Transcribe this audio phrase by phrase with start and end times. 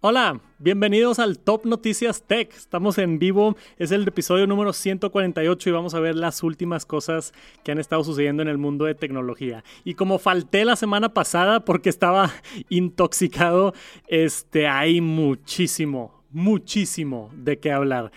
[0.00, 2.54] Hola, bienvenidos al Top Noticias Tech.
[2.54, 7.32] Estamos en vivo, es el episodio número 148 y vamos a ver las últimas cosas
[7.64, 9.64] que han estado sucediendo en el mundo de tecnología.
[9.82, 12.30] Y como falté la semana pasada porque estaba
[12.68, 13.74] intoxicado,
[14.06, 18.12] este hay muchísimo, muchísimo de qué hablar.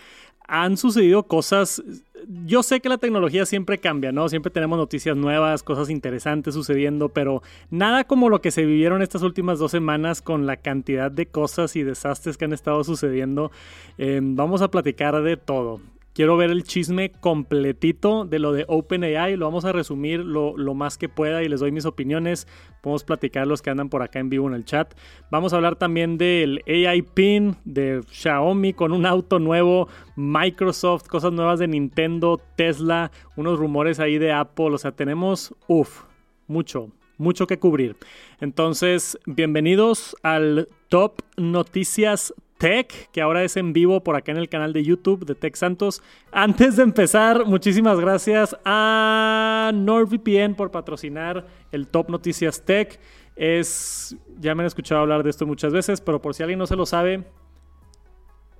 [0.46, 1.82] Han sucedido cosas
[2.44, 4.28] yo sé que la tecnología siempre cambia, ¿no?
[4.28, 9.22] Siempre tenemos noticias nuevas, cosas interesantes sucediendo, pero nada como lo que se vivieron estas
[9.22, 13.50] últimas dos semanas con la cantidad de cosas y desastres que han estado sucediendo.
[13.98, 15.80] Eh, vamos a platicar de todo.
[16.14, 19.36] Quiero ver el chisme completito de lo de OpenAI.
[19.38, 22.46] Lo vamos a resumir lo, más que pueda y les doy mis opiniones.
[22.82, 24.92] Podemos platicar los que andan por acá en vivo en el chat.
[25.30, 31.32] Vamos a hablar también del AI Pin de Xiaomi con un auto nuevo, Microsoft, cosas
[31.32, 34.74] nuevas de Nintendo, Tesla, unos rumores ahí de Apple.
[34.74, 36.02] O sea, tenemos, uff,
[36.46, 37.96] mucho, mucho que cubrir.
[38.38, 44.48] Entonces, bienvenidos al Top Noticias Tech, que ahora es en vivo por acá en el
[44.48, 46.00] canal de YouTube de Tech Santos.
[46.30, 53.00] Antes de empezar, muchísimas gracias a NordVPN por patrocinar el Top Noticias Tech.
[53.34, 56.68] Es, ya me han escuchado hablar de esto muchas veces, pero por si alguien no
[56.68, 57.24] se lo sabe,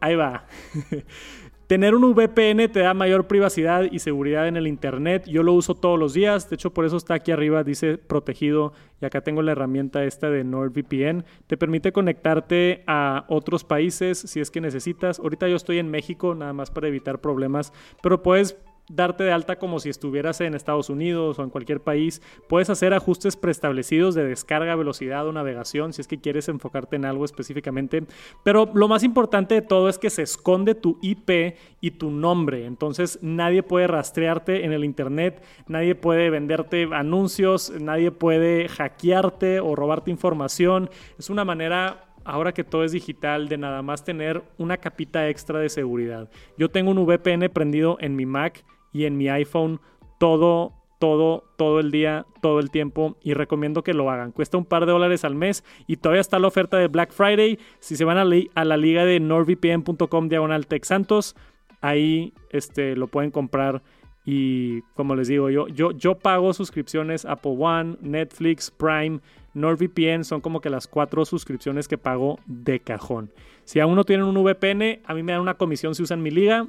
[0.01, 0.47] ahí va.
[1.73, 5.25] Tener un VPN te da mayor privacidad y seguridad en el Internet.
[5.27, 6.51] Yo lo uso todos los días.
[6.51, 8.75] De hecho, por eso está aquí arriba, dice protegido.
[9.01, 11.25] Y acá tengo la herramienta esta de NordVPN.
[11.47, 15.19] Te permite conectarte a otros países si es que necesitas.
[15.19, 17.73] Ahorita yo estoy en México, nada más para evitar problemas.
[18.03, 18.59] Pero puedes
[18.95, 22.23] darte de alta como si estuvieras en Estados Unidos o en cualquier país.
[22.49, 27.05] Puedes hacer ajustes preestablecidos de descarga, velocidad o navegación si es que quieres enfocarte en
[27.05, 28.05] algo específicamente.
[28.43, 32.67] Pero lo más importante de todo es que se esconde tu IP y tu nombre.
[32.67, 39.75] Entonces nadie puede rastrearte en el Internet, nadie puede venderte anuncios, nadie puede hackearte o
[39.75, 40.91] robarte información.
[41.19, 45.59] Es una manera ahora que todo es digital, de nada más tener una capita extra
[45.59, 46.31] de seguridad.
[46.57, 49.81] Yo tengo un VPN prendido en mi Mac y en mi iPhone
[50.19, 54.33] todo, todo, todo el día, todo el tiempo y recomiendo que lo hagan.
[54.33, 57.59] Cuesta un par de dólares al mes y todavía está la oferta de Black Friday.
[57.81, 61.35] Si se van a, la liga de nordvpn.com diagonal Santos,
[61.81, 63.83] ahí este, lo pueden comprar.
[64.25, 69.21] Y como les digo, yo, yo, yo pago suscripciones Apple One, Netflix, Prime,
[69.55, 73.33] NordVPN son como que las cuatro suscripciones que pago de cajón.
[73.65, 76.31] Si aún no tienen un VPN, a mí me dan una comisión si usan mi
[76.31, 76.67] liga.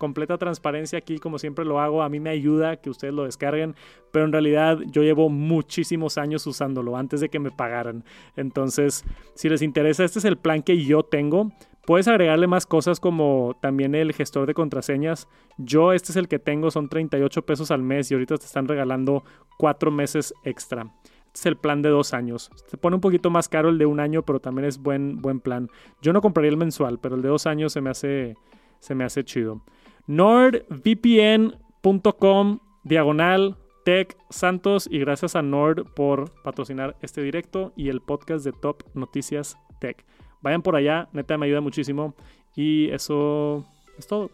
[0.00, 2.02] Completa transparencia aquí, como siempre lo hago.
[2.02, 3.74] A mí me ayuda que ustedes lo descarguen,
[4.10, 8.02] pero en realidad yo llevo muchísimos años usándolo antes de que me pagaran.
[8.34, 11.52] Entonces, si les interesa, este es el plan que yo tengo.
[11.84, 15.28] Puedes agregarle más cosas como también el gestor de contraseñas.
[15.58, 18.68] Yo este es el que tengo, son 38 pesos al mes y ahorita te están
[18.68, 19.22] regalando
[19.58, 20.90] 4 meses extra.
[21.26, 22.50] Este es el plan de dos años.
[22.68, 25.40] Se pone un poquito más caro el de un año, pero también es buen, buen
[25.40, 25.68] plan.
[26.00, 28.34] Yo no compraría el mensual, pero el de dos años se me hace,
[28.78, 29.60] se me hace chido
[30.06, 38.44] nordvpn.com diagonal Tech Santos y gracias a Nord por patrocinar este directo y el podcast
[38.44, 40.04] de Top Noticias Tech.
[40.42, 42.14] Vayan por allá, neta me ayuda muchísimo
[42.54, 43.66] y eso
[43.98, 44.30] es todo.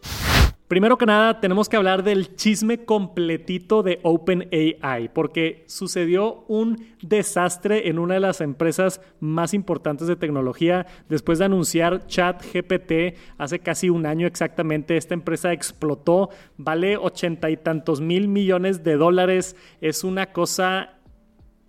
[0.67, 7.87] Primero que nada, tenemos que hablar del chisme completito de OpenAI, porque sucedió un desastre
[7.87, 10.85] en una de las empresas más importantes de tecnología.
[11.07, 17.55] Después de anunciar ChatGPT hace casi un año exactamente, esta empresa explotó, vale ochenta y
[17.55, 19.55] tantos mil millones de dólares.
[19.79, 20.95] Es una cosa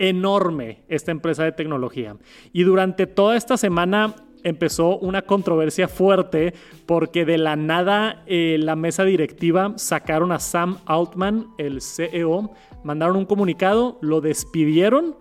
[0.00, 2.16] enorme esta empresa de tecnología.
[2.52, 4.16] Y durante toda esta semana
[4.48, 6.54] empezó una controversia fuerte
[6.86, 12.52] porque de la nada eh, la mesa directiva sacaron a Sam Altman, el CEO,
[12.84, 15.16] mandaron un comunicado, lo despidieron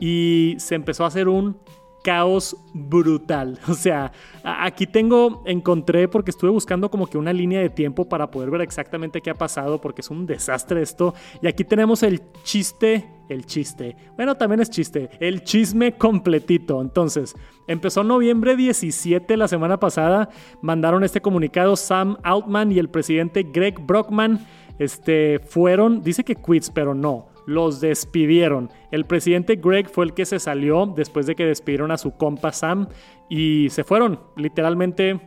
[0.00, 1.58] y se empezó a hacer un
[2.06, 3.58] caos brutal.
[3.68, 4.12] O sea,
[4.44, 8.60] aquí tengo, encontré, porque estuve buscando como que una línea de tiempo para poder ver
[8.60, 11.14] exactamente qué ha pasado, porque es un desastre esto.
[11.42, 13.96] Y aquí tenemos el chiste, el chiste.
[14.14, 16.80] Bueno, también es chiste, el chisme completito.
[16.80, 17.34] Entonces,
[17.66, 20.30] empezó noviembre 17 la semana pasada,
[20.62, 24.46] mandaron este comunicado Sam Altman y el presidente Greg Brockman.
[24.78, 28.70] Este, fueron, dice que quits, pero no los despidieron.
[28.90, 32.52] El presidente Greg fue el que se salió después de que despidieron a su compa
[32.52, 32.88] Sam
[33.30, 35.20] y se fueron, literalmente.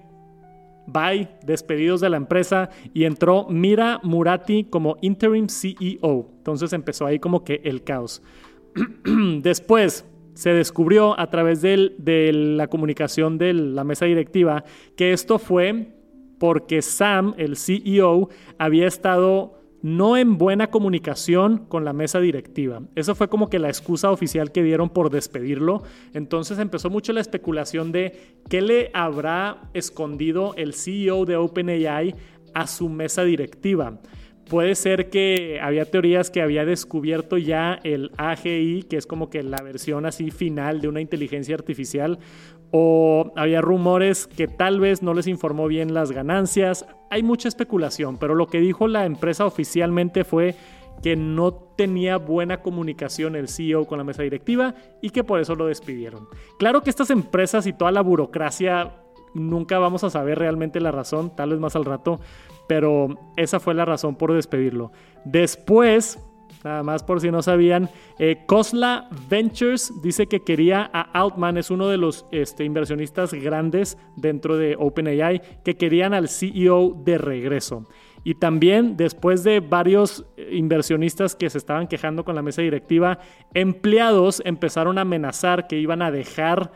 [0.91, 6.31] Bye, despedidos de la empresa y entró Mira Murati como interim CEO.
[6.37, 8.23] Entonces empezó ahí como que el caos.
[9.41, 14.63] Después se descubrió a través de la comunicación de la mesa directiva
[14.95, 15.98] que esto fue
[16.39, 22.81] porque Sam, el CEO, había estado no en buena comunicación con la mesa directiva.
[22.95, 25.83] Eso fue como que la excusa oficial que dieron por despedirlo.
[26.13, 32.15] Entonces empezó mucho la especulación de qué le habrá escondido el CEO de OpenAI
[32.53, 33.99] a su mesa directiva.
[34.49, 39.43] Puede ser que había teorías que había descubierto ya el AGI, que es como que
[39.43, 42.17] la versión así final de una inteligencia artificial,
[42.71, 46.85] o había rumores que tal vez no les informó bien las ganancias.
[47.09, 50.55] Hay mucha especulación, pero lo que dijo la empresa oficialmente fue
[51.01, 55.55] que no tenía buena comunicación el CEO con la mesa directiva y que por eso
[55.55, 56.27] lo despidieron.
[56.57, 58.95] Claro que estas empresas y toda la burocracia
[59.33, 62.19] nunca vamos a saber realmente la razón, tal vez más al rato,
[62.67, 64.91] pero esa fue la razón por despedirlo.
[65.25, 66.19] Después,
[66.63, 71.71] nada más por si no sabían, eh, Cosla Ventures dice que quería a Altman, es
[71.71, 77.87] uno de los este, inversionistas grandes dentro de OpenAI, que querían al CEO de regreso.
[78.23, 83.19] Y también después de varios eh, inversionistas que se estaban quejando con la mesa directiva,
[83.53, 86.71] empleados empezaron a amenazar que iban a dejar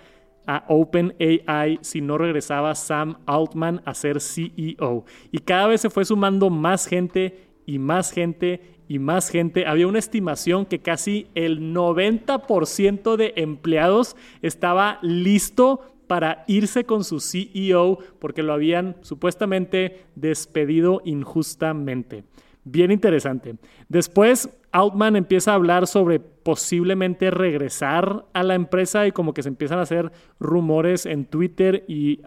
[0.45, 5.06] a OpenAI si no regresaba Sam Altman a ser CEO.
[5.31, 9.65] Y cada vez se fue sumando más gente y más gente y más gente.
[9.65, 17.19] Había una estimación que casi el 90% de empleados estaba listo para irse con su
[17.19, 22.24] CEO porque lo habían supuestamente despedido injustamente.
[22.65, 23.56] Bien interesante.
[23.89, 29.50] Después, Altman empieza a hablar sobre posiblemente regresar a la empresa y como que se
[29.50, 32.21] empiezan a hacer rumores en Twitter y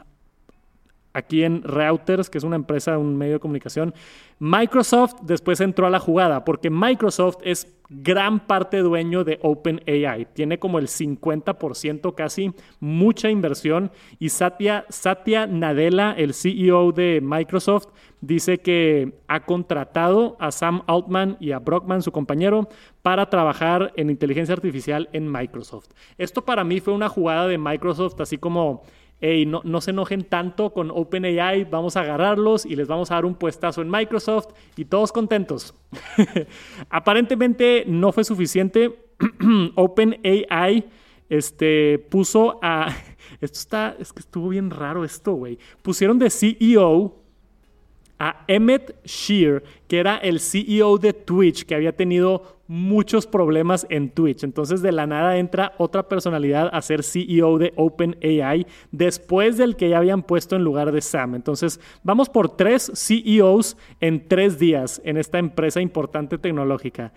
[1.17, 3.95] aquí en Reuters, que es una empresa, un medio de comunicación.
[4.39, 10.27] Microsoft después entró a la jugada porque Microsoft es gran parte dueño de OpenAI.
[10.35, 13.91] Tiene como el 50% casi, mucha inversión.
[14.19, 17.87] Y Satya, Satya Nadella, el CEO de Microsoft,
[18.21, 22.69] dice que ha contratado a Sam Altman y a Brockman, su compañero,
[23.03, 25.89] para trabajar en inteligencia artificial en Microsoft.
[26.19, 28.83] Esto para mí fue una jugada de Microsoft así como
[29.21, 33.15] hey, no, no se enojen tanto con OpenAI, vamos a agarrarlos y les vamos a
[33.15, 35.75] dar un puestazo en Microsoft y todos contentos.
[36.91, 38.99] Aparentemente no fue suficiente.
[39.75, 40.85] OpenAI
[41.29, 42.95] este, puso a...
[43.41, 45.59] Esto está, es que estuvo bien raro esto, güey.
[45.83, 47.17] Pusieron de CEO
[48.19, 54.11] a Emmett Shear, que era el CEO de Twitch, que había tenido muchos problemas en
[54.11, 54.45] Twitch.
[54.45, 59.89] Entonces de la nada entra otra personalidad a ser CEO de OpenAI después del que
[59.89, 61.35] ya habían puesto en lugar de Sam.
[61.35, 67.13] Entonces vamos por tres CEOs en tres días en esta empresa importante tecnológica.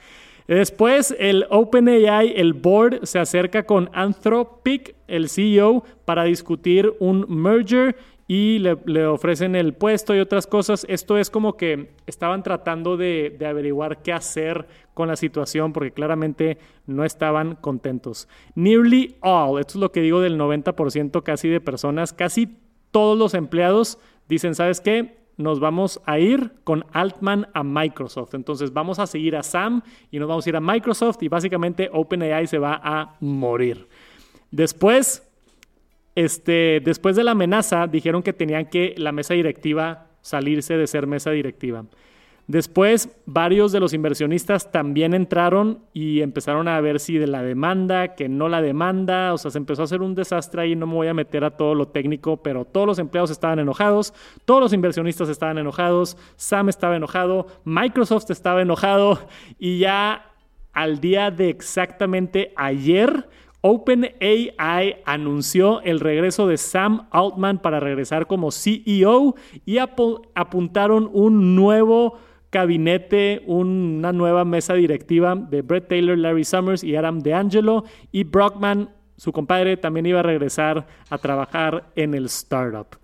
[0.48, 7.96] Después el OpenAI, el board, se acerca con Anthropic, el CEO, para discutir un merger
[8.28, 10.86] y le, ofrecen el puesto y otras cosas.
[10.88, 14.68] Esto es como que estaban tratando de, averiguar qué hacer
[15.00, 18.28] con la situación porque claramente no estaban contentos.
[18.54, 22.58] Nearly all, esto es lo que digo del 90% casi de personas, casi
[22.92, 23.98] todos los empleados
[24.28, 25.20] dicen, ¿sabes qué?
[25.38, 28.34] Nos vamos a ir con Altman a Microsoft.
[28.34, 31.90] Entonces vamos a seguir a Sam y nos vamos a ir a Microsoft y básicamente
[31.94, 33.88] OpenAI se va a morir.
[34.52, 35.26] Después
[36.14, 41.08] este, después de la amenaza, dijeron que tenían que la mesa directiva salirse de ser
[41.08, 41.86] mesa directiva.
[42.50, 48.16] Después, varios de los inversionistas también entraron y empezaron a ver si de la demanda,
[48.16, 50.96] que no la demanda, o sea, se empezó a hacer un desastre ahí, no me
[50.96, 54.16] voy a meter a todo lo técnico, pero todos los empleados estaban enojados,
[54.46, 59.20] todos los inversionistas estaban enojados, Sam estaba enojado, Microsoft estaba enojado.
[59.60, 60.32] Y ya
[60.74, 63.28] al día de exactamente ayer
[63.62, 69.36] OpenAI anunció el regreso de Sam Altman para regresar como CEO
[69.68, 72.18] y apuntaron un nuevo
[72.52, 78.90] gabinete, una nueva mesa directiva de Brett Taylor, Larry Summers y Adam DeAngelo y Brockman,
[79.18, 82.98] su compadre, también iba a regresar a trabajar en el startup.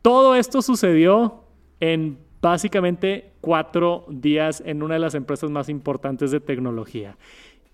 [0.00, 1.44] Todo esto sucedió
[1.80, 7.16] en básicamente cuatro días en una de las empresas más importantes de tecnología.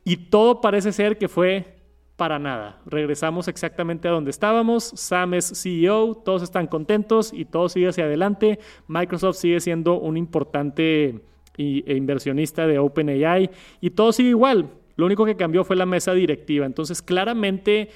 [0.05, 1.76] Y todo parece ser que fue
[2.17, 2.81] para nada.
[2.87, 4.85] Regresamos exactamente a donde estábamos.
[4.95, 8.59] Sam es CEO, todos están contentos y todo sigue hacia adelante.
[8.89, 11.21] Microsoft sigue siendo un importante
[11.59, 14.71] e inversionista de OpenAI y todo sigue igual.
[14.97, 16.65] Lo único que cambió fue la mesa directiva.
[16.65, 17.91] Entonces, claramente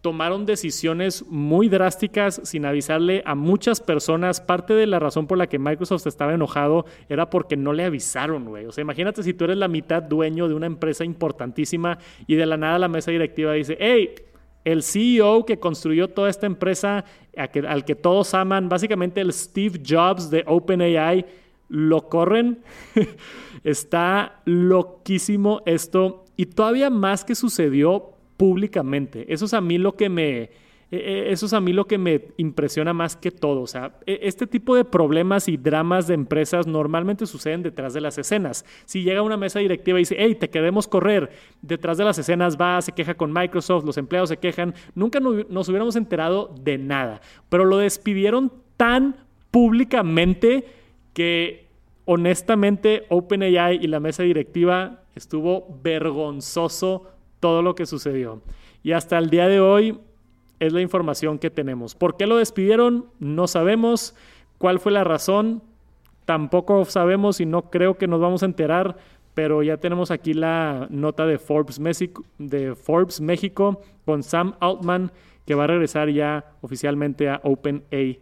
[0.00, 4.40] tomaron decisiones muy drásticas sin avisarle a muchas personas.
[4.40, 8.46] Parte de la razón por la que Microsoft estaba enojado era porque no le avisaron,
[8.46, 8.66] güey.
[8.66, 12.46] O sea, imagínate si tú eres la mitad dueño de una empresa importantísima y de
[12.46, 14.14] la nada la mesa directiva dice, hey,
[14.64, 17.04] el CEO que construyó toda esta empresa,
[17.36, 21.26] al que todos aman, básicamente el Steve Jobs de OpenAI,
[21.68, 22.62] lo corren.
[23.64, 29.26] Está loquísimo esto y todavía más que sucedió públicamente.
[29.28, 30.50] Eso es a mí lo que me
[30.90, 33.60] e, e, eso es a mí lo que me impresiona más que todo.
[33.60, 38.00] O sea, e, este tipo de problemas y dramas de empresas normalmente suceden detrás de
[38.00, 38.64] las escenas.
[38.86, 41.30] Si llega una mesa directiva y dice, hey, te queremos correr,
[41.60, 45.68] detrás de las escenas va, se queja con Microsoft, los empleados se quejan, nunca nos
[45.68, 47.20] hubiéramos enterado de nada.
[47.50, 49.16] Pero lo despidieron tan
[49.50, 50.64] públicamente
[51.12, 51.68] que
[52.06, 58.40] honestamente OpenAI y la mesa directiva estuvo vergonzoso todo lo que sucedió.
[58.82, 59.98] Y hasta el día de hoy
[60.60, 61.94] es la información que tenemos.
[61.94, 63.06] ¿Por qué lo despidieron?
[63.18, 64.14] No sabemos.
[64.58, 65.62] ¿Cuál fue la razón?
[66.26, 68.98] Tampoco sabemos y no creo que nos vamos a enterar,
[69.34, 75.10] pero ya tenemos aquí la nota de Forbes, México, de Forbes México con Sam Altman
[75.46, 78.20] que va a regresar ya oficialmente a OpenAI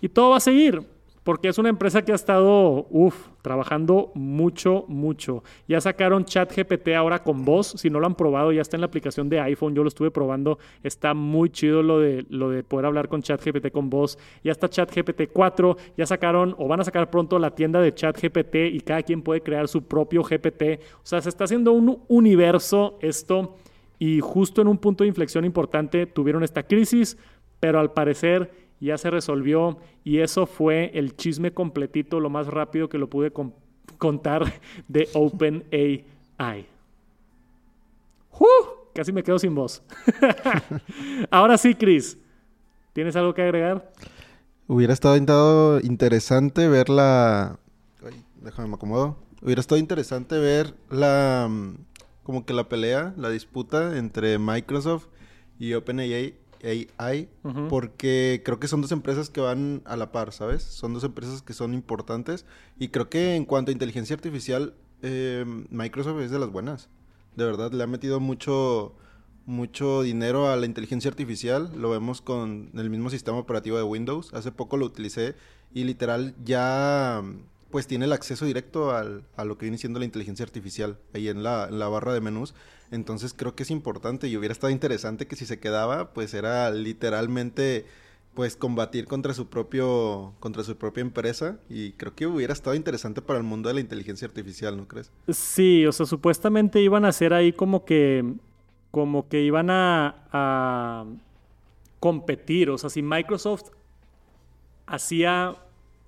[0.00, 0.82] y todo va a seguir
[1.24, 5.44] porque es una empresa que ha estado, uff, trabajando mucho, mucho.
[5.68, 7.74] Ya sacaron ChatGPT ahora con voz.
[7.76, 9.74] Si no lo han probado, ya está en la aplicación de iPhone.
[9.74, 10.58] Yo lo estuve probando.
[10.82, 14.18] Está muy chido lo de, lo de poder hablar con ChatGPT con voz.
[14.42, 15.76] Ya está ChatGPT 4.
[15.96, 19.42] Ya sacaron o van a sacar pronto la tienda de ChatGPT y cada quien puede
[19.42, 20.80] crear su propio GPT.
[20.96, 23.56] O sea, se está haciendo un universo esto.
[24.00, 27.16] Y justo en un punto de inflexión importante tuvieron esta crisis,
[27.60, 28.50] pero al parecer
[28.86, 33.32] ya se resolvió y eso fue el chisme completito, lo más rápido que lo pude
[33.98, 34.52] contar
[34.88, 36.66] de OpenAI.
[38.38, 38.82] ¡Uh!
[38.92, 39.82] Casi me quedo sin voz.
[41.30, 42.18] Ahora sí, Chris,
[42.92, 43.92] ¿tienes algo que agregar?
[44.66, 47.58] Hubiera estado interesante ver la...
[48.40, 49.16] déjame me acomodo.
[49.40, 51.48] Hubiera estado interesante ver la...
[52.24, 55.06] como que la pelea, la disputa entre Microsoft
[55.58, 57.28] y OpenAI AI,
[57.68, 60.62] porque creo que son dos empresas que van a la par, ¿sabes?
[60.62, 62.46] Son dos empresas que son importantes
[62.78, 66.88] y creo que en cuanto a inteligencia artificial, eh, Microsoft es de las buenas.
[67.36, 68.94] De verdad, le ha metido mucho,
[69.46, 71.72] mucho dinero a la inteligencia artificial.
[71.76, 74.32] Lo vemos con el mismo sistema operativo de Windows.
[74.34, 75.34] Hace poco lo utilicé
[75.74, 77.22] y literal ya
[77.70, 81.28] pues tiene el acceso directo al, a lo que viene siendo la inteligencia artificial ahí
[81.28, 82.54] en la, en la barra de menús.
[82.92, 86.70] Entonces creo que es importante y hubiera estado interesante que si se quedaba, pues era
[86.70, 87.86] literalmente
[88.34, 93.20] pues combatir contra su propio contra su propia empresa y creo que hubiera estado interesante
[93.20, 95.10] para el mundo de la inteligencia artificial, ¿no crees?
[95.28, 98.34] Sí, o sea, supuestamente iban a hacer ahí como que
[98.90, 101.06] como que iban a, a
[101.98, 103.70] competir, o sea, si Microsoft
[104.86, 105.56] hacía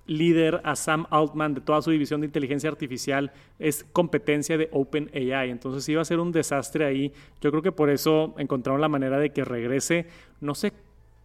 [0.06, 5.50] líder a Sam Altman de toda su división de inteligencia artificial es competencia de OpenAI.
[5.50, 7.12] Entonces iba a ser un desastre ahí.
[7.40, 10.06] Yo creo que por eso encontraron la manera de que regrese.
[10.40, 10.72] No sé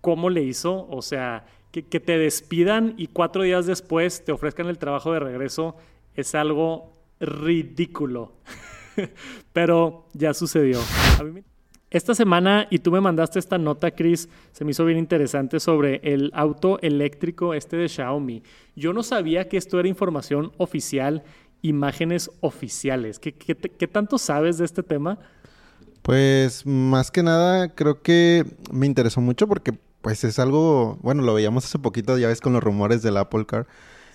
[0.01, 4.77] cómo le hizo, o sea, que, te despidan y cuatro días después te ofrezcan el
[4.77, 5.75] trabajo de regreso
[6.15, 8.33] es algo ridículo.
[9.53, 10.79] Pero ya sucedió.
[11.19, 11.43] A mí
[11.91, 15.99] esta semana, y tú me mandaste esta nota, Chris, se me hizo bien interesante sobre
[16.03, 18.43] el auto eléctrico este de Xiaomi.
[18.75, 21.23] Yo no sabía que esto era información oficial,
[21.63, 23.17] imágenes oficiales.
[23.17, 25.17] ¿Qué, tanto sabes de este tema?
[26.03, 31.33] Pues más que nada creo que me interesó mucho porque pues es algo, bueno, lo
[31.33, 33.67] veíamos hace poquito, ya ves con los rumores del Apple Car.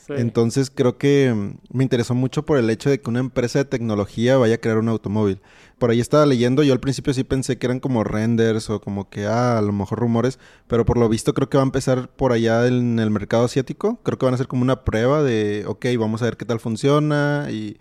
[0.09, 4.37] Entonces creo que me interesó mucho por el hecho de que una empresa de tecnología
[4.37, 5.41] vaya a crear un automóvil
[5.79, 9.11] por ahí estaba leyendo, yo al principio sí pensé que eran como renders o como
[9.11, 12.09] que, ah, a lo mejor rumores, pero por lo visto creo que va a empezar
[12.09, 13.99] por allá en el mercado asiático.
[14.03, 16.61] Creo que van a ser como una prueba de, ok, vamos a ver qué tal
[16.61, 17.79] funciona y,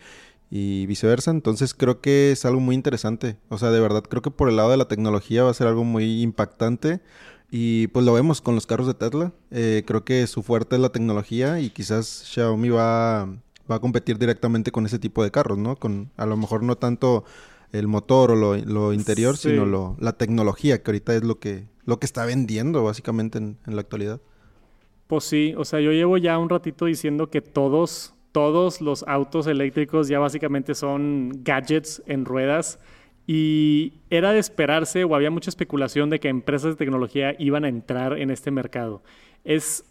[0.49, 1.31] y viceversa.
[1.31, 3.37] Entonces creo que es algo muy interesante.
[3.49, 5.67] O sea, de verdad creo que por el lado de la tecnología va a ser
[5.67, 6.99] algo muy impactante.
[7.55, 9.31] Y pues lo vemos con los carros de Tesla.
[9.51, 13.25] Eh, creo que su fuerte es la tecnología y quizás Xiaomi va,
[13.69, 15.75] va a competir directamente con ese tipo de carros, ¿no?
[15.75, 17.25] Con a lo mejor no tanto
[17.71, 21.99] el motor o lo, interior, sino lo, la tecnología, que ahorita es lo que, lo
[21.99, 24.19] que está vendiendo básicamente en, la actualidad.
[25.05, 29.45] Pues sí, o sea, yo llevo ya un ratito diciendo que todos, todos los autos
[29.45, 32.79] eléctricos ya básicamente son gadgets en ruedas
[33.25, 37.69] y era de esperarse o había mucha especulación de que empresas de tecnología iban a
[37.69, 39.01] entrar en este mercado.
[39.43, 39.85] Es,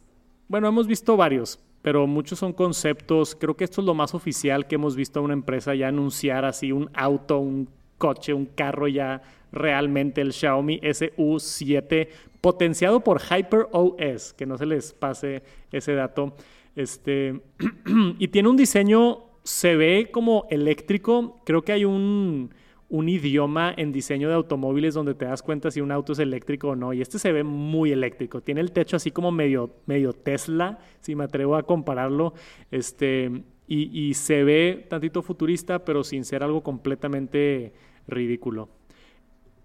[0.49, 3.35] bueno, hemos visto varios, pero muchos son conceptos.
[3.35, 6.45] Creo que esto es lo más oficial que hemos visto a una empresa ya anunciar
[6.45, 9.23] así un auto, un coche, un carro ya
[9.53, 12.09] realmente el Xiaomi SU7
[12.41, 16.35] potenciado por Hyper OS, que no se les pase ese dato.
[16.75, 17.41] Este,
[18.19, 21.41] y tiene un diseño, se ve como eléctrico.
[21.45, 22.51] Creo que hay un,
[22.93, 26.69] un idioma en diseño de automóviles donde te das cuenta si un auto es eléctrico
[26.69, 26.93] o no.
[26.93, 28.43] Y este se ve muy eléctrico.
[28.43, 32.35] Tiene el techo así como medio, medio Tesla, si me atrevo a compararlo.
[32.71, 37.73] Este, y, se ve tantito futurista, pero sin ser algo completamente
[38.07, 38.69] ridículo.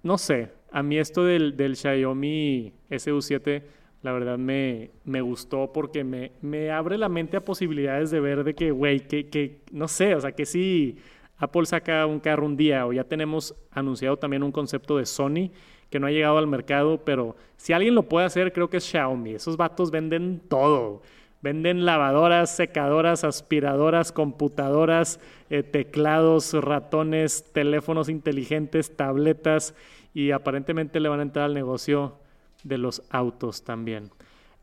[0.04, 3.64] No sé, a mí esto del, del Xiaomi SU7
[4.04, 8.46] la verdad me, me gustó porque me, me, abre la mente a posibilidades de ver
[8.46, 10.98] de que, güey, que, que, no sé, o sea, que si
[11.38, 15.52] Apple saca un carro un día o ya tenemos anunciado también un concepto de Sony
[15.90, 18.84] que no ha llegado al mercado, pero si alguien lo puede hacer, creo que es
[18.84, 19.32] Xiaomi.
[19.32, 21.02] Esos vatos venden todo.
[21.42, 29.76] Venden lavadoras, secadoras, aspiradoras, computadoras, eh, teclados, ratones, teléfonos inteligentes, tabletas
[30.14, 32.18] y aparentemente le van a entrar al negocio
[32.64, 34.10] de los autos también.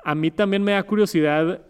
[0.04, 1.62] A mí también me da curiosidad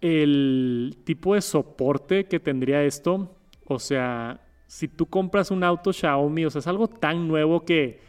[0.00, 3.34] el tipo de soporte que tendría esto.
[3.66, 4.40] O sea,
[4.72, 8.00] si tú compras un auto Xiaomi, o sea, es algo tan nuevo que,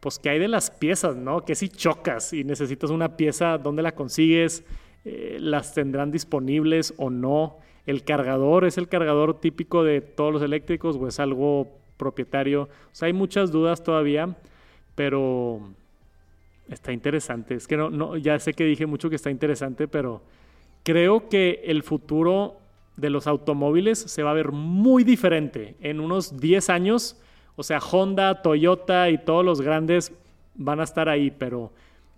[0.00, 1.44] pues, que hay de las piezas, ¿no?
[1.44, 4.64] Que si chocas y necesitas una pieza, ¿dónde la consigues?
[5.04, 7.58] Eh, ¿Las tendrán disponibles o no?
[7.86, 12.62] ¿El cargador es el cargador típico de todos los eléctricos o es algo propietario?
[12.62, 14.36] O sea, hay muchas dudas todavía,
[14.96, 15.62] pero
[16.68, 17.54] Está interesante.
[17.54, 20.20] Es que no, no, ya sé que dije mucho que está interesante, pero
[20.82, 22.56] creo que el futuro
[22.98, 25.76] de los automóviles se va a ver muy diferente.
[25.80, 27.16] En unos 10 años,
[27.56, 30.12] o sea, Honda, Toyota y todos los grandes
[30.56, 31.72] van a estar ahí, pero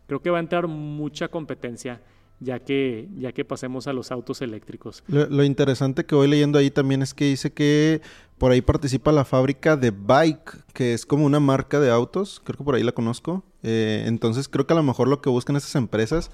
[0.06, 2.00] creo que va a entrar mucha competencia
[2.40, 5.04] ya que, ya que pasemos a los autos eléctricos.
[5.06, 8.00] Lo, interesante que voy leyendo ahí también es que dice que
[8.38, 12.56] por ahí participa la fábrica de Bike, que es como una marca de autos, creo
[12.56, 13.44] que por ahí la conozco.
[13.62, 16.30] Eh, entonces creo que a lo mejor lo que buscan esas empresas,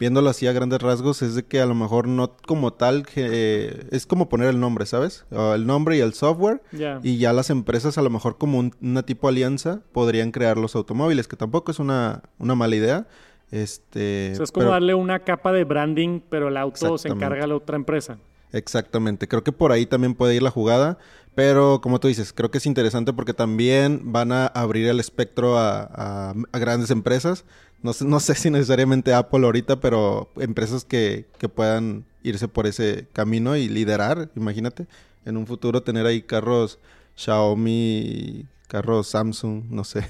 [0.00, 3.86] viéndolo así a grandes rasgos, es de que a lo mejor no como tal, eh,
[3.92, 5.26] es como poner el nombre, ¿sabes?
[5.30, 6.62] el nombre y el software.
[7.02, 11.28] Y ya las empresas a lo mejor como una tipo alianza podrían crear los automóviles,
[11.28, 13.06] que tampoco es una, una mala idea.
[13.50, 17.76] Este, es como darle una capa de branding, pero el auto se encarga la otra
[17.76, 18.18] empresa.
[18.52, 20.98] Exactamente, creo que por ahí también puede ir la jugada,
[21.34, 25.56] pero como tú dices, creo que es interesante porque también van a abrir el espectro
[25.56, 27.44] a, grandes empresas.
[27.82, 32.66] No sé, no sé si necesariamente Apple ahorita, pero empresas que, que puedan irse por
[32.66, 34.86] ese camino y liderar, imagínate,
[35.24, 36.78] en un futuro tener ahí carros
[37.16, 40.06] Xiaomi, carros Samsung, no sé.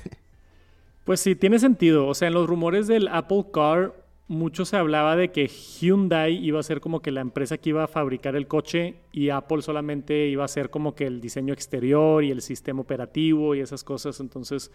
[1.04, 2.06] Pues sí, tiene sentido.
[2.06, 3.94] O sea, en los rumores del Apple Car,
[4.30, 7.82] mucho se hablaba de que Hyundai iba a ser como que la empresa que iba
[7.82, 12.22] a fabricar el coche y Apple solamente iba a ser como que el diseño exterior
[12.22, 14.20] y el sistema operativo y esas cosas.
[14.20, 14.70] Entonces,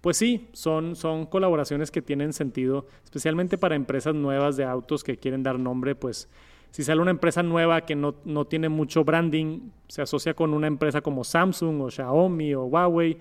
[0.00, 5.16] pues sí, son, son colaboraciones que tienen sentido, especialmente para empresas nuevas de autos que
[5.16, 6.28] quieren dar nombre, pues
[6.70, 10.68] si sale una empresa nueva que no, no tiene mucho branding, se asocia con una
[10.68, 13.18] empresa como Samsung o Xiaomi o Huawei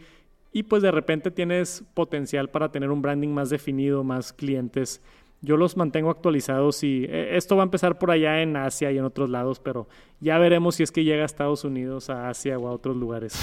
[0.51, 5.01] y pues de repente tienes potencial para tener un branding más definido, más clientes.
[5.41, 8.97] Yo los mantengo actualizados y eh, esto va a empezar por allá en Asia y
[8.97, 9.87] en otros lados, pero
[10.19, 13.39] ya veremos si es que llega a Estados Unidos, a Asia o a otros lugares.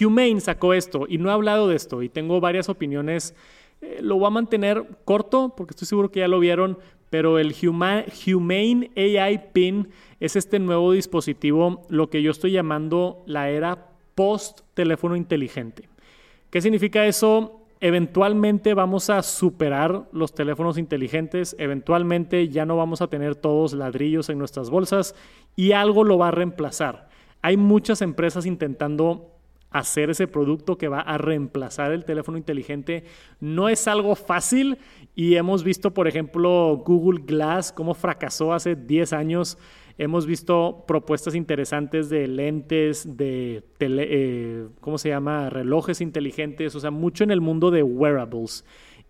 [0.00, 3.34] Humane sacó esto y no he hablado de esto y tengo varias opiniones.
[3.80, 6.78] Eh, lo voy a mantener corto porque estoy seguro que ya lo vieron,
[7.10, 9.88] pero el Humane AI Pin
[10.18, 15.88] es este nuevo dispositivo, lo que yo estoy llamando la era post teléfono inteligente.
[16.50, 17.59] ¿Qué significa eso?
[17.82, 24.28] Eventualmente vamos a superar los teléfonos inteligentes, eventualmente ya no vamos a tener todos ladrillos
[24.28, 25.14] en nuestras bolsas
[25.56, 27.08] y algo lo va a reemplazar.
[27.40, 29.34] Hay muchas empresas intentando
[29.70, 33.04] hacer ese producto que va a reemplazar el teléfono inteligente.
[33.38, 34.78] No es algo fácil
[35.14, 39.58] y hemos visto, por ejemplo, Google Glass, cómo fracasó hace 10 años
[40.02, 45.50] Hemos visto propuestas interesantes de lentes, de eh, ¿cómo se llama?
[45.50, 48.64] Relojes inteligentes, o sea, mucho en el mundo de wearables.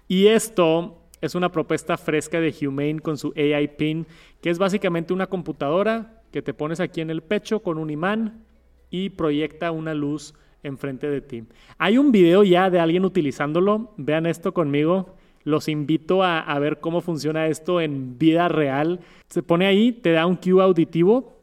[0.09, 4.05] Y esto es una propuesta fresca de Humane con su AI Pin,
[4.40, 8.44] que es básicamente una computadora que te pones aquí en el pecho con un imán
[8.90, 11.44] y proyecta una luz enfrente de ti.
[11.79, 15.14] Hay un video ya de alguien utilizándolo, vean esto conmigo.
[15.42, 19.00] Los invito a, ver cómo funciona esto en vida real.
[19.29, 21.40] Se pone ahí, te da un cue auditivo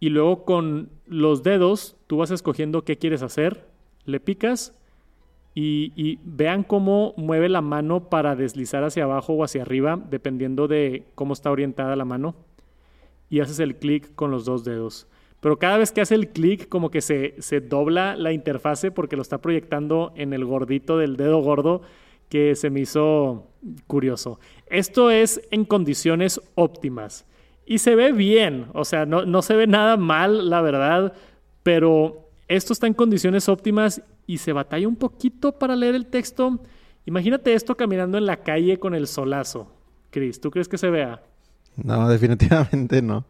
[0.00, 3.66] y luego con los dedos tú vas escogiendo qué quieres hacer,
[4.04, 4.74] le picas
[5.54, 11.04] y, vean cómo mueve la mano para deslizar hacia abajo o hacia arriba, dependiendo de
[11.14, 12.34] cómo está orientada la mano.
[13.28, 15.06] Y haces el clic con los dos dedos.
[15.40, 19.16] Pero cada vez que hace el clic, como que se, se dobla la interfase porque
[19.16, 21.82] lo está proyectando en el gordito del dedo gordo
[22.32, 23.46] que se me hizo
[23.86, 24.40] curioso.
[24.66, 27.26] Esto es en condiciones óptimas
[27.66, 31.12] y se ve bien, o sea, no, se ve nada mal, la verdad,
[31.62, 36.58] pero esto está en condiciones óptimas y se batalla un poquito para leer el texto.
[37.04, 39.70] Imagínate esto caminando en la calle con el solazo.
[40.08, 41.20] Chris, ¿tú crees que se vea?
[41.76, 43.26] No, definitivamente no.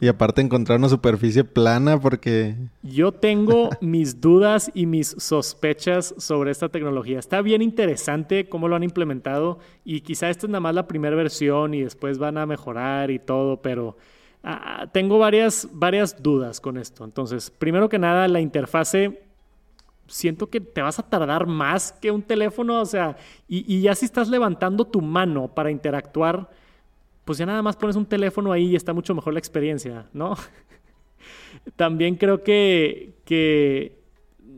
[0.00, 2.54] Y aparte encontrar una superficie plana porque...
[2.82, 7.18] Yo tengo mis dudas y mis sospechas sobre esta tecnología.
[7.18, 11.16] Está bien interesante cómo lo han implementado y quizá esta es nada más la primera
[11.16, 13.96] versión y después van a mejorar y todo, pero
[14.44, 17.04] ah, tengo varias, varias dudas con esto.
[17.04, 19.22] Entonces, primero que nada, la interfase
[20.06, 23.16] siento que te vas a tardar más que un teléfono, o sea,
[23.48, 26.48] y, y ya si estás levantando tu mano para interactuar
[27.28, 30.34] pues ya nada más pones un teléfono ahí y está mucho mejor la experiencia, ¿no?
[31.76, 33.98] También creo que, que,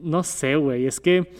[0.00, 1.32] no sé, güey, es que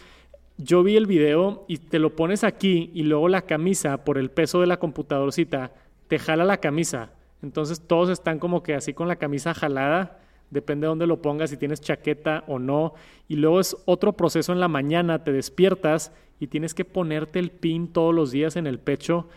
[0.57, 4.33] yo vi el video y te lo pones aquí y luego la camisa, por el
[4.33, 5.73] peso de la computadorcita,
[6.09, 7.13] te jala la camisa.
[7.43, 10.19] Entonces todos están como que así con la camisa jalada,
[10.51, 12.95] depende de dónde lo pongas, si tienes chaqueta o no.
[13.29, 17.53] Y luego es otro proceso en la mañana, te despiertas y tienes que ponerte el
[17.53, 19.29] pin todos los días en el pecho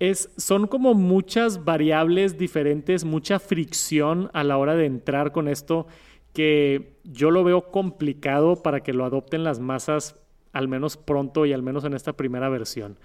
[0.00, 5.86] es, son como muchas variables diferentes, mucha fricción a la hora de entrar con esto
[6.32, 10.16] que yo lo veo complicado para que lo adopten las masas
[10.52, 12.98] al menos pronto y al menos en esta primera versión.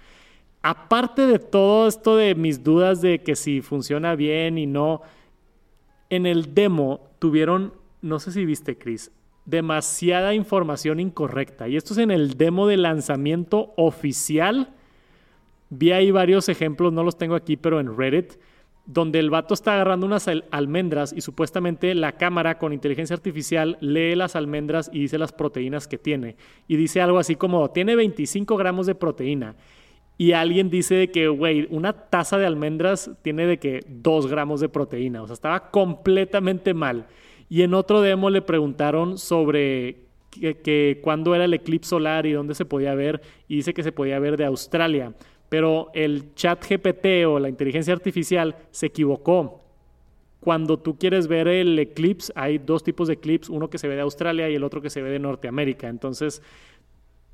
[0.62, 5.02] Aparte de todo esto de mis dudas de que si funciona bien y no,
[6.08, 9.12] en el demo tuvieron, no sé si viste Chris,
[9.44, 11.68] demasiada información incorrecta.
[11.68, 14.72] Y esto es en el demo de lanzamiento oficial
[15.70, 18.34] Vi ahí varios ejemplos, no los tengo aquí, pero en Reddit,
[18.86, 24.14] donde el vato está agarrando unas almendras y supuestamente la cámara con inteligencia artificial lee
[24.14, 26.36] las almendras y dice las proteínas que tiene.
[26.68, 29.56] Y dice algo así como, tiene 25 gramos de proteína.
[30.18, 34.68] Y alguien dice que, güey, una taza de almendras tiene de que 2 gramos de
[34.68, 35.22] proteína.
[35.22, 37.06] O sea, estaba completamente mal.
[37.48, 42.32] Y en otro demo le preguntaron sobre que, que cuándo era el eclipse solar y
[42.32, 43.20] dónde se podía ver.
[43.48, 45.12] Y dice que se podía ver de Australia
[45.48, 49.62] pero el chat GPT o la inteligencia artificial se equivocó.
[50.40, 53.94] Cuando tú quieres ver el eclipse, hay dos tipos de eclipse, uno que se ve
[53.96, 55.88] de Australia y el otro que se ve de Norteamérica.
[55.88, 56.42] Entonces,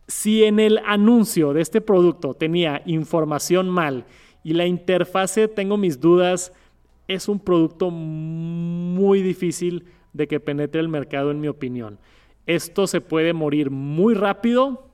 [0.06, 4.04] si en el anuncio de este producto tenía información mal
[4.42, 6.52] y la interfase tengo mis dudas,
[7.08, 11.98] es un producto muy difícil de que penetre el mercado en mi opinión.
[12.46, 14.88] Esto se puede morir muy rápido,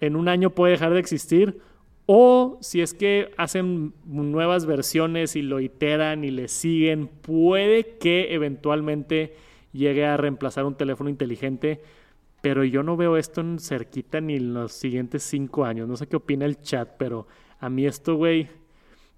[0.00, 1.60] en un año puede dejar de existir
[2.06, 8.32] o si es que hacen nuevas versiones y lo iteran y le siguen, puede que
[8.32, 9.34] eventualmente
[9.72, 11.82] llegue a reemplazar un teléfono inteligente.
[12.42, 15.88] Pero yo no veo esto en cerquita ni en los siguientes cinco años.
[15.88, 17.26] No sé qué opina el chat, pero
[17.58, 18.48] a mí esto, güey.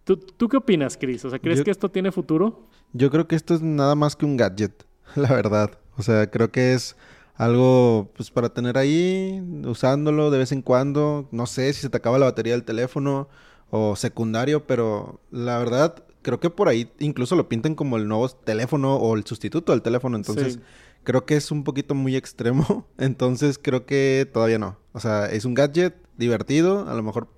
[0.05, 1.23] ¿Tú, ¿Tú, qué opinas, Chris?
[1.27, 2.69] O sea, ¿crees que esto tiene futuro?
[2.95, 5.79] Yo creo que esto es nada más que un gadget, la verdad.
[5.99, 6.97] O sea, creo que es
[7.39, 11.29] algo pues para tener ahí, usándolo de vez en cuando.
[11.31, 13.29] No sé si se te acaba la batería del teléfono
[13.71, 18.29] o secundario, pero la verdad creo que por ahí incluso lo pintan como el nuevo
[18.29, 20.17] teléfono o el sustituto del teléfono.
[20.17, 20.59] Entonces
[21.05, 22.87] creo que es un poquito muy extremo.
[22.99, 24.77] Entonces creo que todavía no.
[24.93, 26.89] O sea, es un gadget divertido.
[26.89, 27.29] A lo mejor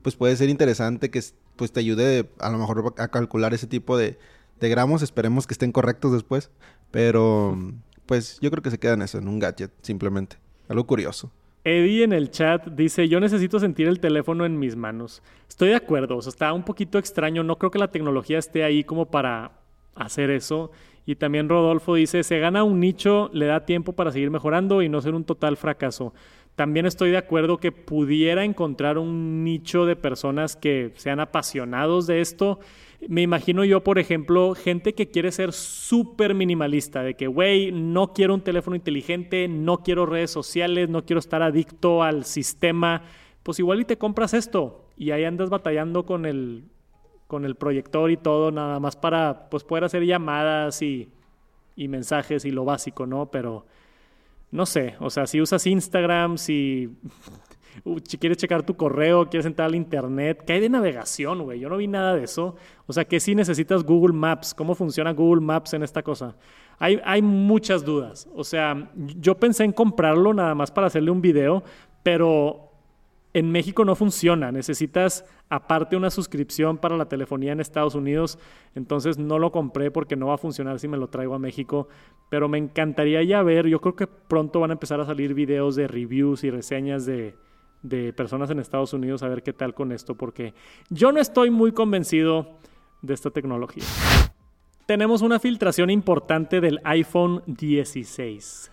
[0.00, 1.22] pues puede ser interesante que
[1.56, 4.18] pues te ayude a lo mejor a calcular ese tipo de,
[4.58, 5.02] de gramos.
[5.02, 6.48] Esperemos que estén correctos después.
[6.90, 7.58] Pero
[8.10, 10.34] pues yo creo que se queda en eso, en un gadget, simplemente.
[10.68, 11.30] Algo curioso.
[11.62, 15.22] Eddie en el chat dice, yo necesito sentir el teléfono en mis manos.
[15.48, 18.64] Estoy de acuerdo, o sea, está un poquito extraño, no creo que la tecnología esté
[18.64, 19.52] ahí como para
[19.94, 20.72] hacer eso.
[21.06, 24.88] Y también Rodolfo dice, se gana un nicho, le da tiempo para seguir mejorando y
[24.88, 26.12] no ser un total fracaso.
[26.56, 32.22] También estoy de acuerdo que pudiera encontrar un nicho de personas que sean apasionados de
[32.22, 32.58] esto
[33.08, 38.12] me imagino yo, por ejemplo, gente que quiere ser súper minimalista, de que, güey, no
[38.12, 43.02] quiero un teléfono inteligente, no quiero redes sociales, no quiero estar adicto al sistema,
[43.42, 46.64] pues igual y te compras esto y ahí andas batallando con el,
[47.26, 51.08] con el proyector y todo, nada más para pues, poder hacer llamadas y,
[51.74, 53.30] y mensajes y lo básico, ¿no?
[53.30, 53.64] Pero
[54.50, 56.90] no sé, o sea, si usas Instagram, si
[58.04, 61.60] si quieres checar tu correo, quieres entrar al internet, ¿qué hay de navegación, güey?
[61.60, 62.56] Yo no vi nada de eso.
[62.86, 66.36] O sea, que si necesitas Google Maps, ¿cómo funciona Google Maps en esta cosa?
[66.78, 68.28] Hay, hay muchas dudas.
[68.34, 71.62] O sea, yo pensé en comprarlo nada más para hacerle un video,
[72.02, 72.70] pero
[73.32, 74.50] en México no funciona.
[74.50, 78.38] Necesitas aparte una suscripción para la telefonía en Estados Unidos.
[78.74, 81.88] Entonces no lo compré porque no va a funcionar si me lo traigo a México.
[82.28, 83.66] Pero me encantaría ya ver.
[83.66, 87.36] Yo creo que pronto van a empezar a salir videos de reviews y reseñas de,
[87.82, 90.54] de personas en Estados Unidos a ver qué tal con esto, porque
[90.88, 92.58] yo no estoy muy convencido
[93.02, 93.84] de esta tecnología.
[94.86, 98.72] Tenemos una filtración importante del iPhone 16.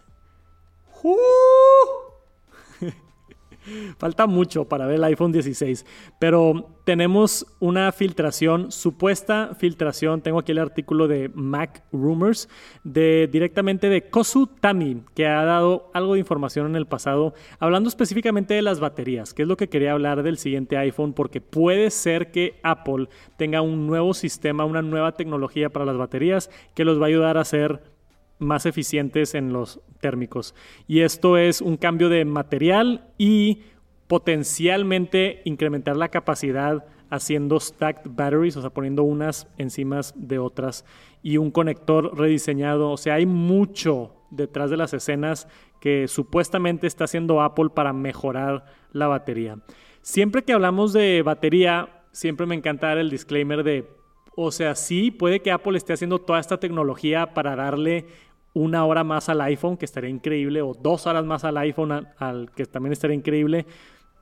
[3.98, 5.86] Falta mucho para ver el iPhone 16,
[6.20, 12.48] pero tenemos una filtración, supuesta filtración, tengo aquí el artículo de Mac Rumors,
[12.84, 17.90] de, directamente de Kosu Tami, que ha dado algo de información en el pasado, hablando
[17.90, 21.92] específicamente de las baterías, que es lo que quería hablar del siguiente iPhone, porque puede
[21.92, 27.00] ser que Apple tenga un nuevo sistema, una nueva tecnología para las baterías que los
[27.00, 27.97] va a ayudar a ser
[28.40, 30.56] más eficientes en los térmicos.
[30.88, 33.64] Y esto es un cambio de material y
[34.08, 40.86] potencialmente incrementar la capacidad haciendo stacked batteries, o sea, poniendo unas encima de otras
[41.24, 42.92] y un conector rediseñado.
[42.92, 45.48] O sea, hay mucho detrás de las escenas
[45.80, 49.60] que supuestamente está haciendo Apple para mejorar la batería.
[50.02, 53.90] Siempre que hablamos de batería, siempre me encanta dar el disclaimer de,
[54.36, 58.08] o sea, sí, puede que Apple esté haciendo toda esta tecnología para darle
[58.54, 62.52] una hora más al iPhone, que estaría increíble, o dos horas más al iPhone, al,
[62.56, 63.66] que también estaría increíble.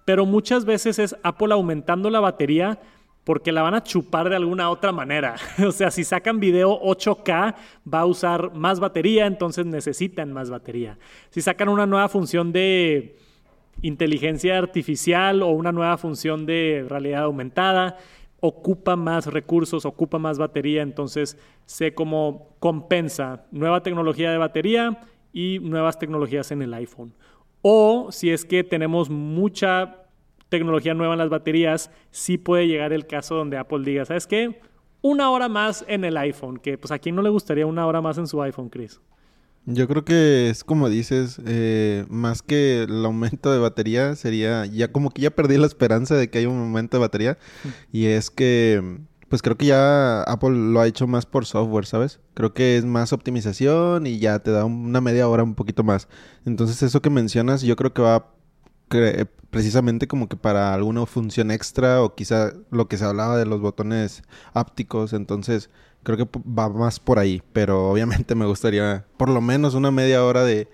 [0.06, 2.80] Pero muchas veces es Apple aumentando la batería
[3.24, 5.36] porque la van a chupar de alguna otra manera.
[5.68, 7.56] o sea, si sacan video 8K,
[7.92, 10.98] va a usar más batería, entonces necesitan más batería.
[11.32, 13.18] Si sacan una nueva función de
[13.82, 17.98] inteligencia artificial o una nueva función de realidad aumentada,
[18.46, 25.02] ocupa más recursos, ocupa más batería, entonces sé cómo compensa nueva tecnología de batería
[25.34, 27.14] y nuevas tecnologías en el iPhone.
[27.62, 30.04] O si es que tenemos mucha
[30.50, 34.60] tecnología nueva en las baterías, sí puede llegar el caso donde Apple diga, ¿sabes qué?
[35.02, 38.02] Una hora más en el iPhone, que pues a quién no le gustaría una hora
[38.02, 39.02] más en su iPhone, Chris.
[39.68, 44.92] Yo creo que es como dices, eh, más que el aumento de batería sería, ya
[44.92, 47.38] como que ya perdí la esperanza de que haya un aumento de batería.
[47.92, 52.20] Y es que, pues creo que ya Apple lo ha hecho más por software, ¿sabes?
[52.36, 56.08] Creo que es más optimización y ya te da una media hora un poquito más.
[56.46, 58.32] Entonces eso que mencionas yo creo que va
[59.50, 63.62] precisamente como que para alguna función extra o quizá lo que se hablaba de los
[63.62, 64.24] botones
[64.54, 65.14] ápticos.
[65.14, 65.70] Entonces
[66.06, 70.24] creo que va más por ahí, pero obviamente me gustaría por lo menos una media
[70.24, 70.70] hora de,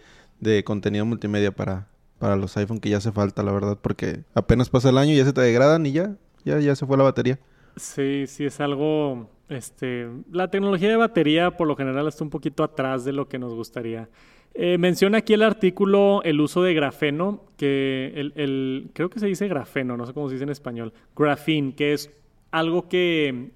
[0.63, 1.87] contenido multimedia para,
[2.19, 5.17] para los iPhone que ya hace falta, la verdad, porque apenas pasa el año y
[5.17, 7.39] ya se te degradan y ya, ya, ya se fue la batería.
[7.77, 12.63] Sí, sí es algo, este, la tecnología de batería por lo general está un poquito
[12.63, 14.09] atrás de lo que nos gustaría.
[14.53, 19.27] Eh, menciona aquí el artículo el uso de grafeno, que el, el, creo que se
[19.27, 22.11] dice grafeno, no sé cómo se dice en español, grafín, que es
[22.51, 23.51] algo que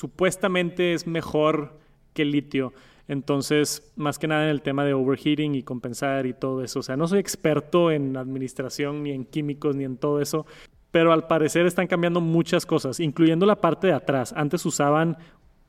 [0.00, 1.78] supuestamente es mejor
[2.14, 2.72] que el litio.
[3.06, 6.80] Entonces, más que nada en el tema de overheating y compensar y todo eso.
[6.80, 10.46] O sea, no soy experto en administración, ni en químicos, ni en todo eso,
[10.90, 14.32] pero al parecer están cambiando muchas cosas, incluyendo la parte de atrás.
[14.34, 15.18] Antes usaban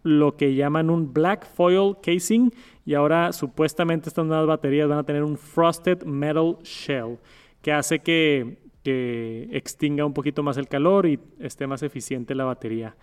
[0.04, 2.52] lo que llaman un black foil casing
[2.86, 7.18] y ahora supuestamente estas nuevas baterías van a tener un frosted metal shell
[7.62, 12.46] que hace que, que extinga un poquito más el calor y esté más eficiente la
[12.46, 12.96] batería.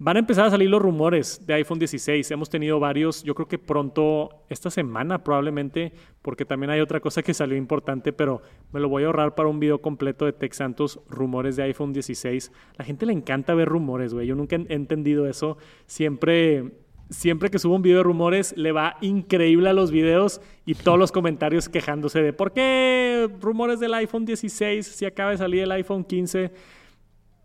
[0.00, 2.30] Van a empezar a salir los rumores de iPhone 16.
[2.30, 7.20] Hemos tenido varios, yo creo que pronto, esta semana probablemente, porque también hay otra cosa
[7.20, 8.40] que salió importante, pero
[8.72, 11.92] me lo voy a ahorrar para un video completo de Tech Santos, rumores de iPhone
[11.92, 12.52] 16.
[12.76, 14.28] La gente le encanta ver rumores, güey.
[14.28, 15.58] Yo nunca he entendido eso.
[15.86, 16.74] Siempre,
[17.10, 21.00] siempre que subo un video de rumores, le va increíble a los videos y todos
[21.00, 25.72] los comentarios quejándose de por qué rumores del iPhone 16 si acaba de salir el
[25.72, 26.52] iPhone 15.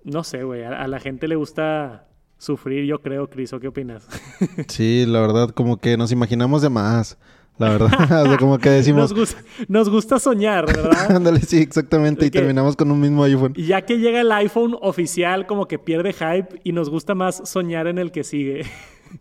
[0.04, 0.62] No sé, güey.
[0.62, 3.54] a la gente le gusta sufrir, yo creo, Cris.
[3.54, 4.08] ¿O qué opinas?
[4.68, 7.18] sí, la verdad, como que nos imaginamos de más.
[7.60, 7.92] La verdad,
[8.26, 9.14] o sea, como que decimos...
[9.68, 11.12] Nos gusta, soñar, ¿verdad?
[11.16, 12.26] Ándale, sí, exactamente.
[12.26, 13.54] y terminamos con un mismo iPhone.
[13.56, 17.48] Y ya que llega el iPhone oficial, como que pierde hype y nos gusta más
[17.48, 18.66] soñar en el que sigue.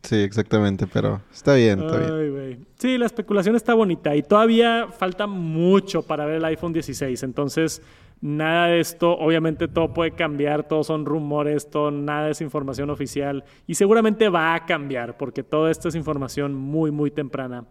[0.03, 2.67] Sí, exactamente, pero está bien, está bien.
[2.79, 7.23] Sí, la especulación está bonita y todavía falta mucho para ver el iPhone 16.
[7.23, 7.83] Entonces,
[8.23, 13.43] Nada de esto, obviamente todo puede cambiar, todos son rumores, todo, nada es información oficial
[13.67, 17.65] y seguramente va a cambiar porque todo esto es información muy, muy temprana.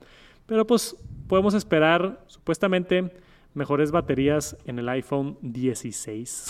[0.46, 0.98] Pero pues
[1.30, 3.14] podemos esperar supuestamente
[3.54, 6.48] mejores baterías en el iPhone 16.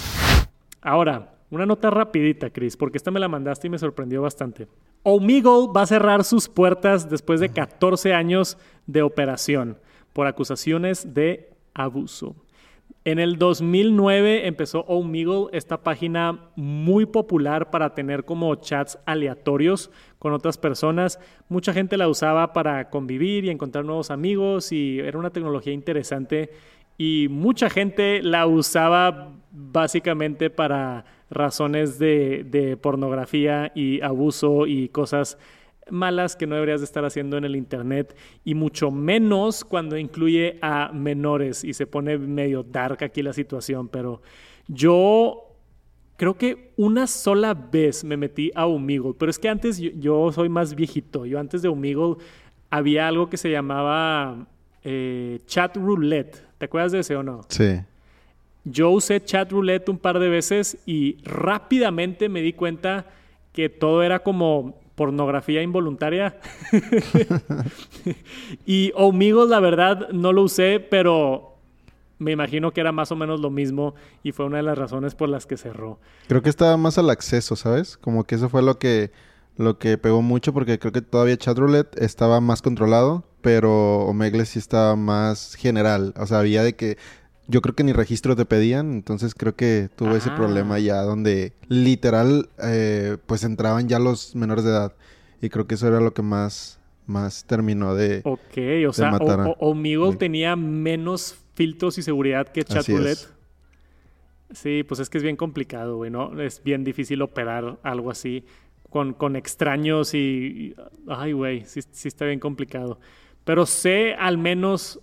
[0.82, 4.68] Ahora, una nota rapidita, Chris, porque esta me la mandaste y me sorprendió bastante.
[5.04, 9.78] Omegle va a cerrar sus puertas después de 14 años de operación
[10.14, 12.36] por acusaciones de abuso.
[13.04, 20.34] En el 2009 empezó Omegle, esta página muy popular para tener como chats aleatorios con
[20.34, 21.20] otras personas.
[21.50, 26.52] Mucha gente la usaba para convivir y encontrar nuevos amigos y era una tecnología interesante
[26.96, 35.40] y mucha gente la usaba básicamente para razones de, pornografía y abuso y cosas
[35.90, 40.58] malas que no deberías de estar haciendo en el internet y mucho menos cuando incluye
[40.62, 44.22] a menores y se pone medio dark aquí la situación, pero
[44.68, 45.48] yo
[46.18, 50.50] creo que una sola vez me metí a Omegle, pero es que antes yo, soy
[50.50, 52.16] más viejito, yo antes de Omegle
[52.70, 54.48] había algo que se llamaba
[54.84, 57.42] eh, chat roulette, ¿te acuerdas de ese o no?
[57.50, 57.82] Sí.
[58.64, 63.08] Yo usé chat roulette un par de veces y rápidamente me di cuenta
[63.52, 66.38] que todo era como pornografía involuntaria.
[68.68, 71.56] y Omegle, la verdad, no lo usé, pero
[72.20, 75.16] me imagino que era más o menos lo mismo y fue una de las razones
[75.16, 75.98] por las que cerró.
[76.28, 77.98] Creo que estaba más al acceso, ¿sabes?
[77.98, 79.10] Como que eso fue lo que
[79.58, 84.60] lo que pegó mucho porque creo que todavía Chatroulette estaba más controlado, pero Omegle sí
[84.60, 87.00] estaba más general, o sea, había de que
[87.52, 91.54] yo creo que ni registro te pedían, entonces creo que tuve ese problema ya donde
[91.68, 94.96] literal eh, pues entraban ya los menores de edad
[95.42, 99.12] y creo que eso era lo que más más terminó de Ok, o sea,
[99.60, 103.28] Omegle tenía menos filtros y seguridad que Chatroulette.
[104.52, 106.40] Sí, pues es que es bien complicado, güey, ¿no?
[106.42, 108.46] Es bien difícil operar algo así
[108.90, 110.76] con, con extraños y,
[111.08, 113.00] ay, güey, sí, sí está bien complicado.
[113.44, 115.00] Pero sé al menos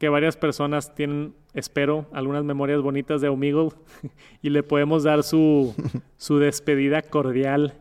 [0.00, 3.68] que varias personas tienen, espero, algunas memorias bonitas de Omegle
[4.42, 5.74] y le podemos dar su,
[6.16, 7.74] su despedida cordial.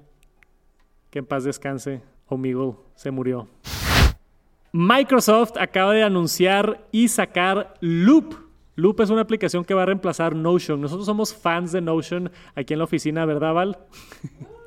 [1.09, 3.47] Que en paz descanse, Omegle se murió.
[4.73, 8.35] Microsoft acaba de anunciar y sacar Loop.
[8.75, 10.81] Loop es una aplicación que va a reemplazar Notion.
[10.81, 13.77] Nosotros somos fans de Notion aquí en la oficina, ¿verdad, Val?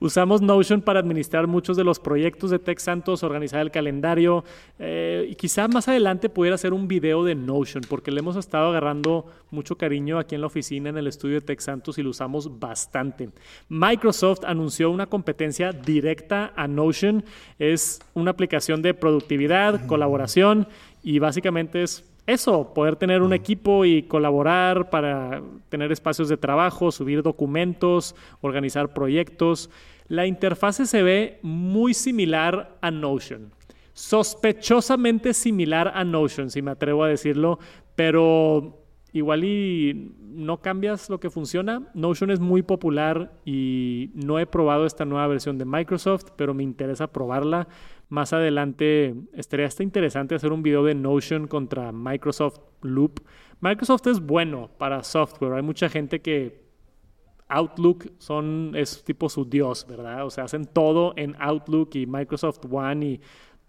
[0.00, 4.44] Usamos Notion para administrar muchos de los proyectos de Tech Santos, organizar el calendario.
[4.78, 8.68] Eh, y quizá más adelante pudiera hacer un video de Notion, porque le hemos estado
[8.68, 12.10] agarrando mucho cariño aquí en la oficina, en el estudio de Tech Santos, y lo
[12.10, 13.30] usamos bastante.
[13.68, 17.24] Microsoft anunció una competencia directa a Notion.
[17.58, 20.66] Es una aplicación de productividad, colaboración,
[21.02, 26.90] y básicamente es eso, poder tener un equipo y colaborar para tener espacios de trabajo,
[26.90, 29.70] subir documentos, organizar proyectos.
[30.08, 33.52] La interfase se ve muy similar a Notion.
[33.92, 37.58] Sospechosamente similar a Notion, si me atrevo a decirlo,
[37.94, 38.83] pero
[39.14, 41.90] igual y no cambias lo que funciona.
[41.94, 46.62] Notion es muy popular y no he probado esta nueva versión de Microsoft, pero me
[46.62, 47.68] interesa probarla
[48.08, 53.20] más adelante estaría hasta interesante hacer un video de Notion contra Microsoft Loop.
[53.60, 55.54] Microsoft es bueno para software.
[55.54, 56.62] Hay mucha gente que
[57.48, 60.26] Outlook son, es tipo su dios, ¿verdad?
[60.26, 63.20] O sea, hacen todo en Outlook y Microsoft One y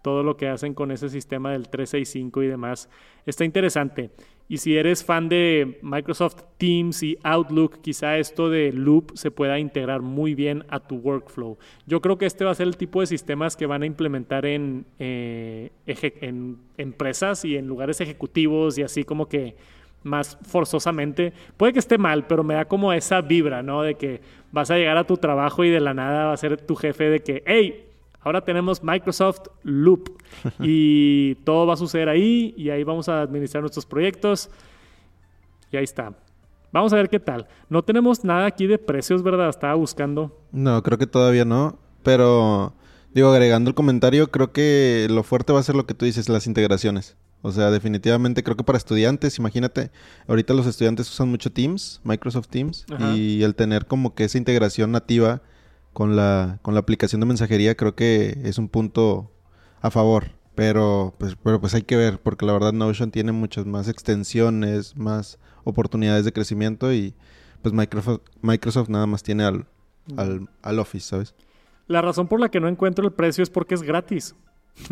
[0.02, 2.88] todo lo que hacen con ese sistema del 365 y demás.
[3.24, 4.10] Está interesante.
[4.48, 9.58] Y si eres fan de Microsoft Teams y Outlook, quizá esto de Loop se pueda
[9.58, 11.58] integrar muy bien a tu workflow.
[11.86, 14.46] Yo creo que este va a ser el tipo de sistemas que van a implementar
[14.46, 19.56] en, eh, en empresas y en lugares ejecutivos y así como que
[20.06, 21.32] más forzosamente.
[21.56, 23.82] Puede que esté mal, pero me da como esa vibra, ¿no?
[23.82, 24.20] De que
[24.52, 27.10] vas a llegar a tu trabajo y de la nada va a ser tu jefe
[27.10, 27.84] de que, hey,
[28.26, 30.20] Ahora tenemos Microsoft Loop
[30.58, 34.50] y todo va a suceder ahí y ahí vamos a administrar nuestros proyectos
[35.70, 36.12] y ahí está.
[36.72, 37.46] Vamos a ver qué tal.
[37.68, 39.48] No tenemos nada aquí de precios, ¿verdad?
[39.48, 40.36] Estaba buscando.
[40.50, 42.74] No, creo que todavía no, pero
[43.14, 46.28] digo, agregando el comentario, creo que lo fuerte va a ser lo que tú dices,
[46.28, 47.16] las integraciones.
[47.42, 49.92] O sea, definitivamente creo que para estudiantes, imagínate,
[50.26, 54.90] ahorita los estudiantes usan mucho Teams, Microsoft Teams, y el tener como que esa integración
[54.90, 55.42] nativa
[55.96, 59.30] con la, con la aplicación de mensajería creo que es un punto
[59.80, 60.32] a favor.
[60.54, 64.94] Pero pues, pero pues hay que ver, porque la verdad Notion tiene muchas más extensiones,
[64.98, 67.14] más oportunidades de crecimiento y
[67.62, 69.64] pues Microsoft, Microsoft nada más tiene al,
[70.18, 71.34] al, al Office, ¿sabes?
[71.86, 74.34] La razón por la que no encuentro el precio es porque es gratis.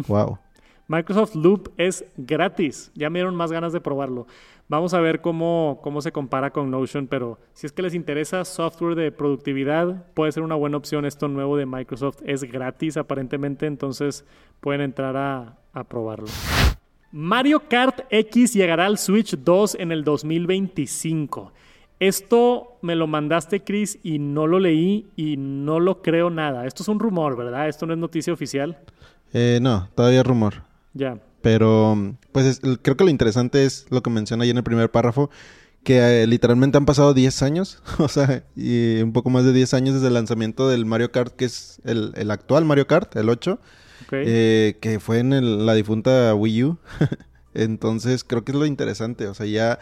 [0.09, 0.39] Wow.
[0.87, 2.91] Microsoft Loop es gratis.
[2.95, 4.27] Ya me dieron más ganas de probarlo.
[4.69, 8.45] Vamos a ver cómo, cómo se compara con Notion, pero si es que les interesa
[8.45, 11.05] software de productividad, puede ser una buena opción.
[11.05, 14.25] Esto nuevo de Microsoft es gratis aparentemente, entonces
[14.61, 16.29] pueden entrar a, probarlo.
[17.13, 21.53] Mario Kart X llegará al Switch 2 en el 2025.
[22.01, 26.67] Esto me lo mandaste, Chris, y no lo leí y no lo creo nada.
[26.67, 27.69] Esto es un rumor, ¿verdad?
[27.69, 28.79] Esto no es noticia oficial.
[29.33, 30.74] Eh, no, todavía rumor.
[30.95, 31.19] Ya.
[31.43, 35.29] Pero, pues creo que lo interesante es lo que menciona ahí en el primer párrafo,
[35.83, 39.75] que eh, literalmente han pasado 10 años, o sea, y un poco más de 10
[39.75, 43.59] años desde el lanzamiento del Mario Kart, que es el, actual Mario Kart, el 8,
[44.13, 46.79] eh, que fue en la difunta Wii U.
[47.55, 49.79] Entonces, creo que es lo interesante, o sea, ya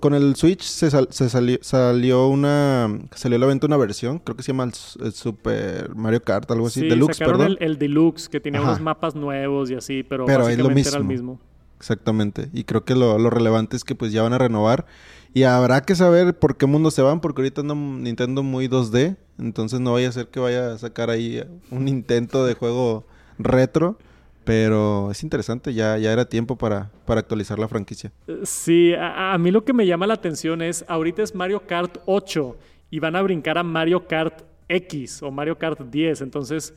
[0.00, 2.98] Con el Switch se, salió, una.
[3.14, 6.66] Salió a la venta una versión, creo que se llama el, Super Mario Kart, algo
[6.66, 6.80] así.
[6.80, 10.44] Sí, Deluxe, sacaron El, el, Deluxe, que tenía unos mapas nuevos y así, pero, pero
[10.44, 11.38] básicamente es era el mismo.
[11.78, 12.48] Exactamente.
[12.52, 14.86] Y creo que lo, lo, relevante es que pues ya van a renovar.
[15.34, 19.16] Y habrá que saber por qué mundo se van, porque ahorita anda Nintendo muy 2D.
[19.38, 23.06] Entonces no vaya a ser que vaya a sacar ahí un intento de juego
[23.38, 23.98] retro.
[24.46, 28.12] Pero es interesante, ya, ya era tiempo para, para actualizar la franquicia.
[28.44, 32.56] Sí, a, mí lo que me llama la atención es, ahorita es Mario Kart 8
[32.92, 36.20] y van a brincar a Mario Kart X o Mario Kart 10.
[36.20, 36.74] Entonces,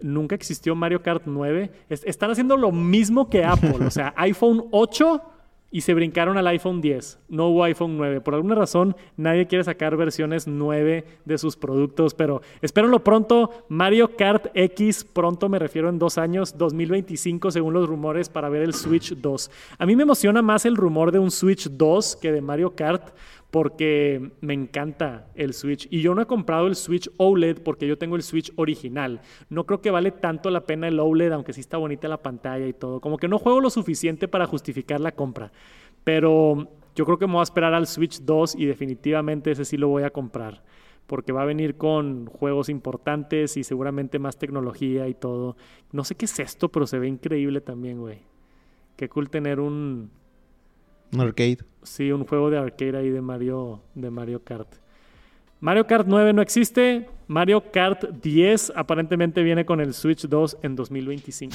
[0.00, 1.70] nunca existió Mario Kart 9.
[1.88, 3.86] están haciendo lo mismo que Apple.
[3.86, 5.22] o sea, iPhone 8
[5.72, 7.18] y se brincaron al iPhone 10.
[7.30, 8.20] No hubo iPhone 9.
[8.20, 13.50] Por alguna razón, nadie quiere sacar versiones 9 de sus productos, pero espérenlo pronto.
[13.68, 18.62] Mario Kart X, pronto me refiero en dos años, 2025 según los rumores, para ver
[18.62, 19.50] el Switch 2.
[19.78, 23.14] A mí me emociona más el rumor de un Switch 2 que de Mario Kart,
[23.52, 25.86] porque me encanta el Switch.
[25.90, 29.20] Y yo no he comprado el Switch OLED porque yo tengo el Switch original.
[29.50, 32.66] No creo que vale tanto la pena el OLED, aunque sí está bonita la pantalla
[32.66, 33.02] y todo.
[33.02, 35.52] Como que no juego lo suficiente para justificar la compra.
[36.02, 39.76] Pero yo creo que me voy a esperar al Switch 2 y definitivamente ese sí
[39.76, 40.64] lo voy a comprar.
[41.06, 45.58] Porque va a venir con juegos importantes y seguramente más tecnología y todo.
[45.92, 48.20] No sé qué es esto, pero se ve increíble también, güey.
[48.96, 50.10] Qué cool tener un,
[51.12, 51.58] un arcade.
[51.82, 54.68] Sí, un juego de arcade ahí de Mario, de Mario Kart.
[55.60, 57.08] Mario Kart 9 no existe.
[57.28, 61.54] Mario Kart 10 aparentemente viene con el Switch 2 en 2025.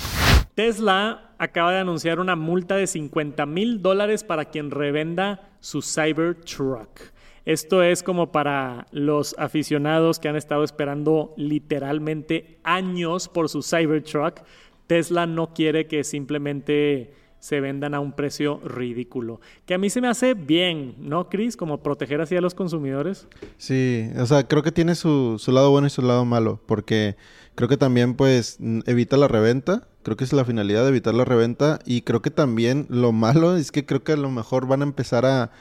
[0.55, 6.99] Tesla acaba de anunciar una multa de 50 mil dólares para quien revenda su Cybertruck.
[7.45, 14.41] Esto es como para los aficionados que han estado esperando literalmente años por su Cybertruck.
[14.87, 17.13] Tesla no quiere que simplemente
[17.47, 19.39] se vendan a un precio ridículo.
[19.65, 21.55] Que a mí se me hace bien, ¿no, Chris?
[21.55, 23.25] Como proteger así a los consumidores.
[23.57, 27.15] Sí, o sea, creo que tiene su, su lado bueno y su lado malo, porque
[27.55, 31.23] creo que también pues evita la reventa, creo que es la finalidad de evitar la
[31.23, 34.81] reventa y creo que también lo malo es que creo que a lo mejor van
[34.81, 35.51] a empezar a,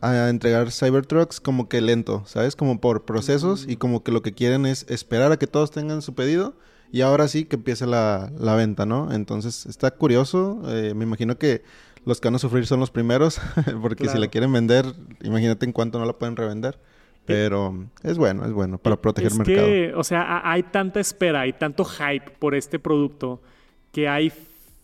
[0.00, 2.56] a entregar Cybertrucks como que lento, ¿sabes?
[2.56, 6.00] Como por procesos y como que lo que quieren es esperar a que todos tengan
[6.00, 6.54] su pedido
[6.92, 9.12] y ahora sí que empiece la, venta, ¿no?
[9.12, 10.62] Entonces está curioso.
[10.68, 11.62] Eh, me imagino que
[12.04, 13.40] los que van a sufrir son los primeros,
[13.82, 14.86] porque si la quieren vender,
[15.22, 16.78] imagínate en cuánto no la pueden revender.
[17.26, 19.66] Pero es bueno, es bueno para proteger el mercado.
[19.66, 23.42] Que, o sea, hay tanta espera, hay tanto hype por este producto
[23.90, 24.32] que hay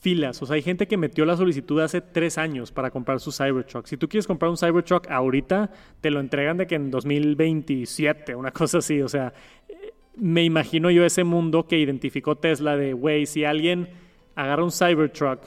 [0.03, 0.43] filas.
[0.43, 3.87] O sea, hay gente que metió la solicitud hace tres años para comprar su Cybertruck.
[3.87, 8.51] Si tú quieres comprar un Cybertruck ahorita, te lo entregan de que en 2027, una
[8.51, 9.01] cosa así.
[9.01, 9.33] O sea,
[10.17, 13.89] me imagino yo ese mundo que identificó Tesla de, güey, si alguien
[14.35, 15.41] agarra un Cybertruck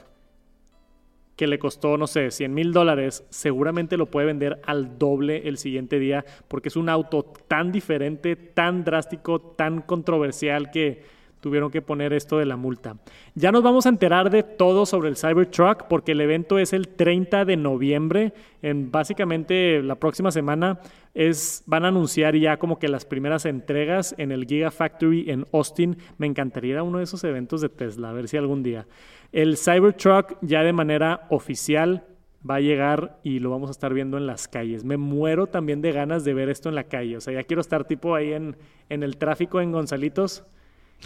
[1.35, 5.57] que le costó, no sé, 100 mil dólares, seguramente lo puede vender al doble el
[5.57, 11.03] siguiente día porque es un auto tan diferente, tan drástico, tan controversial que
[11.45, 12.97] tuvieron que poner esto de la multa.
[13.35, 16.87] Ya nos vamos a enterar de todo sobre el Cybertruck porque el evento es el
[16.87, 18.33] 30 de noviembre.
[18.63, 20.79] En básicamente la próxima semana
[21.13, 25.97] es, van a anunciar ya como que las primeras entregas en el Gigafactory en Austin.
[26.17, 28.87] Me encantaría uno de esos eventos de Tesla, a ver si algún día.
[29.31, 32.05] El Cybertruck ya de manera oficial
[32.49, 34.83] va a llegar y lo vamos a estar viendo en las calles.
[34.83, 37.17] Me muero también de ganas de ver esto en la calle.
[37.17, 38.55] O sea, ya quiero estar tipo ahí en,
[38.89, 40.43] en el tráfico en Gonzalitos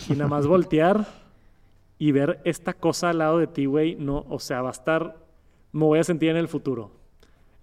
[0.07, 1.05] y nada más voltear
[1.97, 5.17] y ver esta cosa al lado de ti, güey, no, o sea, va a estar,
[5.73, 6.91] me voy a sentir en el futuro.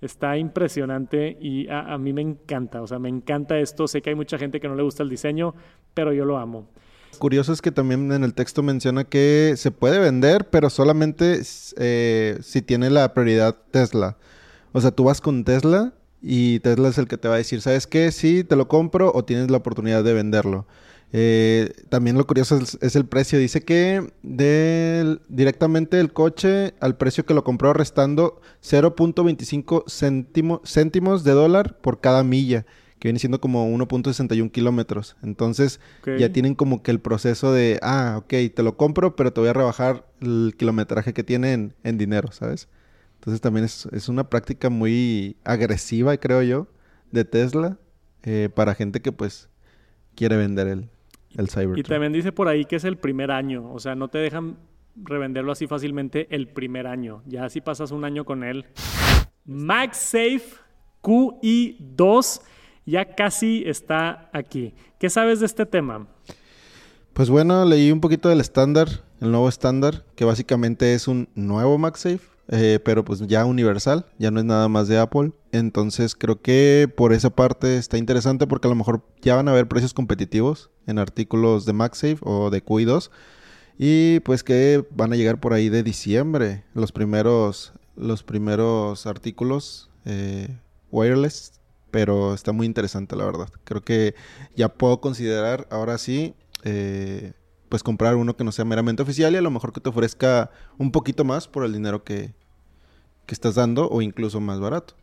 [0.03, 3.89] Está impresionante y a, mí me encanta, o sea, me encanta esto.
[3.89, 5.55] Sé que hay mucha gente que no le gusta el diseño,
[5.95, 6.69] pero yo lo amo.
[7.19, 11.41] Curioso es que también en el texto menciona que se puede vender, pero solamente
[11.79, 14.19] eh, si tiene la prioridad Tesla.
[14.73, 17.63] O sea, tú vas con Tesla y Tesla es el que te va a decir,
[17.63, 18.13] ¿sabes qué?
[18.13, 20.67] Sí, te lo compro o tienes la oportunidad de venderlo.
[21.19, 23.39] Eh, también lo curioso es, el precio.
[23.39, 29.85] Dice que del, directamente el coche al precio que lo compró restando 0.25
[30.67, 32.67] céntimos de dólar por cada milla,
[32.99, 35.17] que viene siendo como 1.61 kilómetros.
[35.23, 35.81] Entonces
[36.19, 39.49] ya tienen como que el proceso de, ah, ok, te lo compro, pero te voy
[39.49, 42.69] a rebajar el kilometraje que tiene en, dinero, ¿sabes?
[43.15, 46.69] Entonces también es, una práctica muy agresiva, creo yo,
[47.11, 47.79] de Tesla
[48.23, 49.49] eh, para gente que pues
[50.15, 50.91] quiere vender el,
[51.77, 54.57] y también dice por ahí que es el primer año, o sea, no te dejan
[54.97, 57.23] revenderlo así fácilmente el primer año.
[57.27, 58.65] Ya si pasas un año con él.
[59.45, 60.43] MagSafe
[61.03, 62.41] QI2
[62.87, 64.75] ya casi está aquí.
[64.99, 66.07] ¿Qué sabes de este tema?
[67.13, 68.89] Pues bueno, leí un poquito del estándar,
[69.21, 72.36] el nuevo estándar, que básicamente es un nuevo MagSafe.
[72.49, 75.33] Eh, pero pues ya universal, ya no es nada más de Apple.
[75.53, 79.53] Entonces creo que por esa parte está interesante porque a lo mejor ya van a
[79.53, 83.11] haber precios competitivos en artículos de MagSafe o de QI2
[83.79, 89.91] y pues que van a llegar por ahí de diciembre los primeros, los primeros artículos
[90.05, 90.57] eh,
[90.91, 93.49] wireless, pero está muy interesante la verdad.
[93.65, 94.15] Creo que
[94.55, 96.35] ya puedo considerar ahora sí
[96.65, 97.33] eh,
[97.69, 100.51] pues comprar uno que no sea meramente oficial y a lo mejor que te ofrezca
[100.79, 102.35] un poquito más por el dinero que,
[103.27, 104.95] que estás dando o incluso más barato.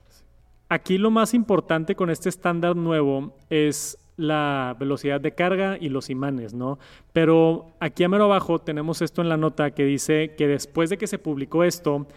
[0.69, 6.09] Aquí lo más importante con este estándar nuevo es la velocidad de carga y los
[6.09, 6.79] imanes, ¿no?
[7.11, 10.97] Pero aquí a mero abajo tenemos esto en la nota que dice que después de
[10.97, 12.07] que se publicó esto,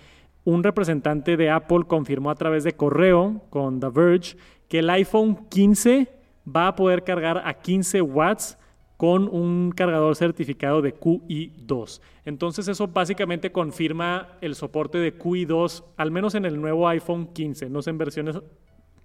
[0.44, 4.36] un representante de Apple confirmó a través de correo con The Verge
[4.68, 6.08] que el iPhone 15
[6.54, 8.58] va a poder cargar a 15 watts
[8.96, 12.00] con un cargador certificado de QI2.
[12.24, 17.68] Entonces eso básicamente confirma el soporte de QI2, al menos en el nuevo iPhone 15,
[17.68, 18.38] no sé en versiones,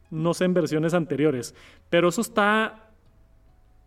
[0.10, 1.54] no sé en versiones anteriores.
[1.90, 2.92] Pero eso está,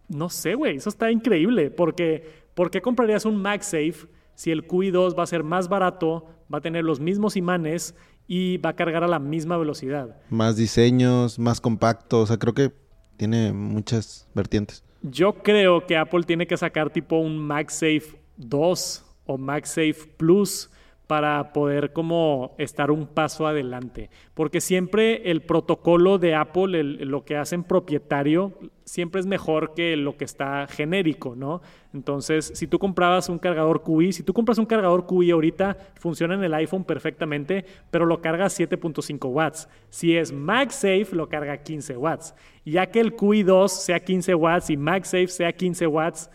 [0.09, 5.19] no sé, güey, eso está increíble, porque ¿por qué comprarías un MagSafe si el QI2
[5.19, 7.95] va a ser más barato, va a tener los mismos imanes
[8.27, 10.21] y va a cargar a la misma velocidad?
[10.29, 12.73] Más diseños, más compacto, o sea, creo que
[13.17, 14.84] tiene muchas vertientes.
[15.07, 20.71] Yo creo que Apple tiene que sacar tipo un MagSafe 2 o MagSafe Plus
[21.15, 24.11] para poder como estar un paso adelante.
[24.35, 30.17] Porque siempre el protocolo de Apple, lo que hacen propietario, siempre es mejor que lo
[30.17, 31.63] que está genérico, ¿no?
[31.93, 36.35] Entonces, si tú comprabas un cargador QI, si tú compras un cargador QI ahorita, funciona
[36.35, 39.69] en el iPhone perfectamente, pero lo carga 7.5 watts.
[39.91, 42.35] Si es MagSafe, lo carga 15 watts.
[42.65, 46.29] Ya que el QI2 sea 15 watts y MagSafe sea 15 watts,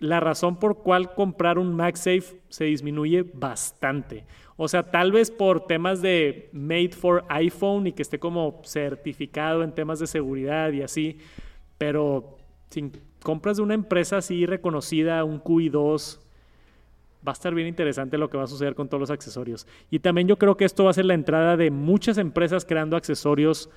[0.00, 4.24] la razón por cual comprar un MagSafe se disminuye bastante.
[4.56, 9.62] O sea, tal vez por temas de made for iPhone y que esté como certificado
[9.62, 11.18] en temas de seguridad y así,
[11.78, 12.38] pero
[12.70, 12.90] si
[13.22, 16.20] compras de una empresa así reconocida, un QI2,
[17.26, 19.66] va a estar bien interesante lo que va a suceder con todos los accesorios.
[19.90, 22.96] Y también yo creo que esto va a ser la entrada de muchas empresas creando
[22.96, 23.70] accesorios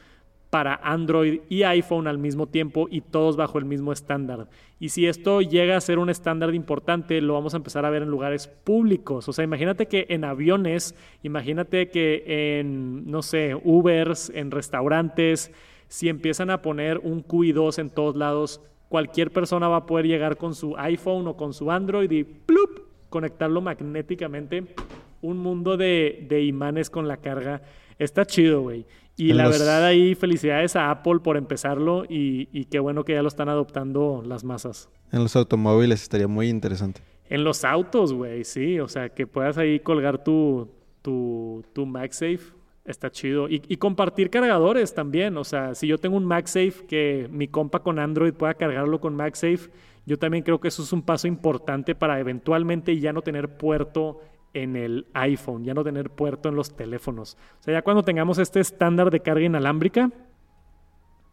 [0.51, 4.49] para Android y iPhone al mismo tiempo y todos bajo el mismo estándar.
[4.79, 8.03] Y si esto llega a ser un estándar importante, lo vamos a empezar a ver
[8.03, 9.29] en lugares públicos.
[9.29, 10.93] O sea, imagínate que en aviones,
[11.23, 15.51] imagínate que en, no sé, Ubers, en restaurantes,
[15.87, 20.35] si empiezan a poner un QI2 en todos lados, cualquier persona va a poder llegar
[20.35, 22.81] con su iPhone o con su Android y ¡plup!
[23.07, 24.75] conectarlo magnéticamente.
[25.21, 27.61] Un mundo de, de imanes con la carga.
[27.99, 28.85] Está chido, güey.
[29.17, 33.27] Y la verdad ahí felicidades a Apple por empezarlo y, qué bueno que ya lo
[33.27, 34.89] están adoptando las masas.
[35.11, 37.01] En los automóviles estaría muy interesante.
[37.29, 38.79] En los autos, güey, sí.
[38.79, 40.69] O sea, que puedas ahí colgar tu,
[41.01, 42.39] tu, tu MagSafe.
[42.83, 43.47] Está chido.
[43.47, 45.37] Y, y, compartir cargadores también.
[45.37, 49.15] O sea, si yo tengo un MagSafe que mi compa con Android pueda cargarlo con
[49.15, 49.69] MagSafe,
[50.05, 54.19] yo también creo que eso es un paso importante para eventualmente ya no tener puerto
[54.53, 57.37] en el iPhone, ya no tener puerto en los teléfonos.
[57.59, 60.11] O sea, ya cuando tengamos este estándar de carga inalámbrica,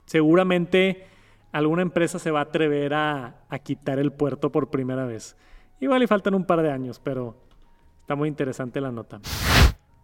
[0.05, 1.07] seguramente
[1.53, 5.37] alguna empresa se va a atrever a, quitar el puerto por primera vez.
[5.81, 7.37] Igual y faltan un par de años, pero
[8.01, 9.21] está muy interesante la nota.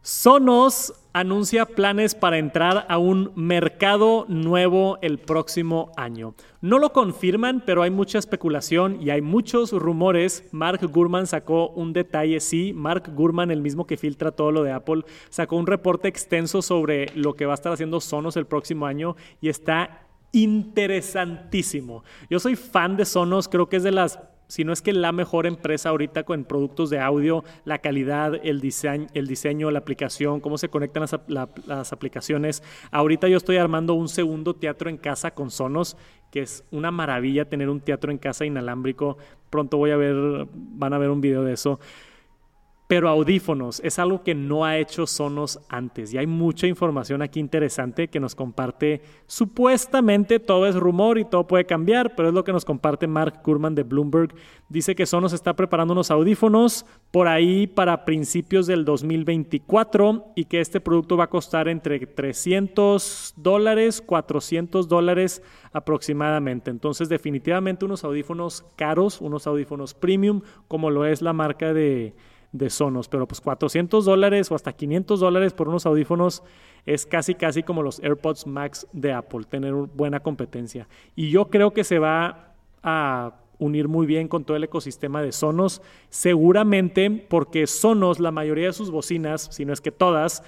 [0.07, 6.35] Sonos anuncia planes para entrar a un mercado nuevo el próximo año.
[6.61, 10.45] No lo confirman, pero hay mucha especulación y hay muchos rumores.
[10.53, 14.73] Mark Gurman sacó un detalle, sí, Mark Gurman, el mismo que filtra todo lo de
[14.73, 18.85] Apple, sacó un reporte extenso sobre lo que va a estar haciendo Sonos el próximo
[18.85, 20.03] año y está
[20.33, 22.05] interesantísimo.
[22.29, 24.19] Yo soy fan de Sonos, creo que es de las
[24.55, 28.61] si no es que la mejor empresa ahorita con productos de audio, la calidad, el
[28.61, 32.63] diseño, el diseño la aplicación, cómo se conectan las, las, aplicaciones.
[32.93, 35.97] Ahorita yo estoy armando un segundo teatro en casa con Sonos,
[36.31, 39.19] que es una maravilla tener un teatro en casa inalámbrico.
[39.51, 41.81] Pronto voy a ver, van a ver un video de eso.
[42.95, 47.41] Pero audífonos es algo que no ha hecho Sonos antes y hay mucha información aquí
[47.41, 49.03] interesante que nos comparte.
[49.27, 53.43] Supuestamente todo es rumor y todo puede cambiar, pero es lo que nos comparte Mark
[53.43, 54.33] Kurman de Bloomberg.
[54.69, 60.61] Dice que Sonos está preparando unos audífonos por ahí para principios del 2024 y que
[60.61, 65.43] este producto va a costar entre 300 dólares, 400 dólares
[65.73, 66.71] aproximadamente.
[66.71, 72.15] Entonces definitivamente unos audífonos caros, unos audífonos premium, como lo es la marca de
[72.55, 76.45] de Sonos, pero pues 400 dólares o hasta 500 dólares por unos audífonos
[76.87, 80.87] es casi casi como los AirPods Max de Apple, tener buena competencia.
[81.17, 85.33] Y yo creo que se va a unir muy bien con todo el ecosistema de
[85.33, 85.83] Sonos.
[86.11, 90.45] Seguramente porque Sonos, la mayoría de sus bocinas, si no es que todas,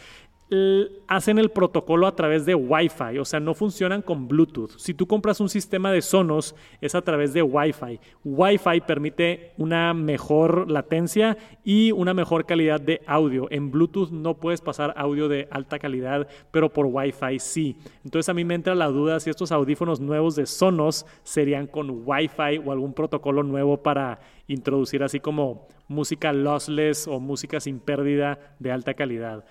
[1.09, 4.79] hacen el protocolo a través de Wi-Fi, o sea, no funcionan con Bluetooth.
[4.79, 7.99] Si tú compras un sistema de Sonos, es a través de Wi-Fi.
[8.25, 13.49] Wi-Fi permite una mejor latencia y una mejor calidad de audio.
[13.51, 17.77] En Bluetooth no puedes pasar audio de alta calidad, pero por Wi-Fi sí.
[18.05, 22.03] Entonces a mí me entra la duda si estos audífonos nuevos de Sonos serían con
[22.07, 28.39] Wi-Fi o algún protocolo nuevo para introducir así como música lossless o música sin pérdida
[28.59, 29.45] de alta calidad.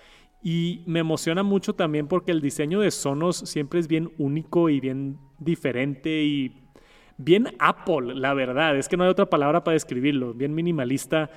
[0.48, 4.78] Y me emociona mucho también porque el diseño de Sonos siempre es bien único y
[4.78, 6.62] bien diferente y
[7.18, 8.76] bien Apple, la verdad.
[8.76, 10.34] Es que no hay otra palabra para describirlo.
[10.34, 11.30] Bien minimalista.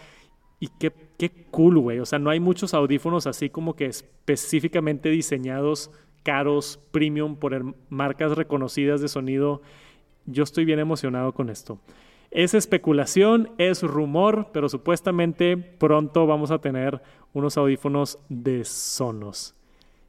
[0.60, 1.98] Y qué, qué cool, güey.
[1.98, 5.90] O sea, no hay muchos audífonos así como que específicamente diseñados,
[6.22, 9.64] caros, premium, por marcas reconocidas de sonido.
[10.28, 11.80] Yo estoy bien emocionado con esto.
[12.32, 17.02] Es especulación, es rumor, pero supuestamente pronto vamos a tener
[17.34, 19.56] unos audífonos de Sonos.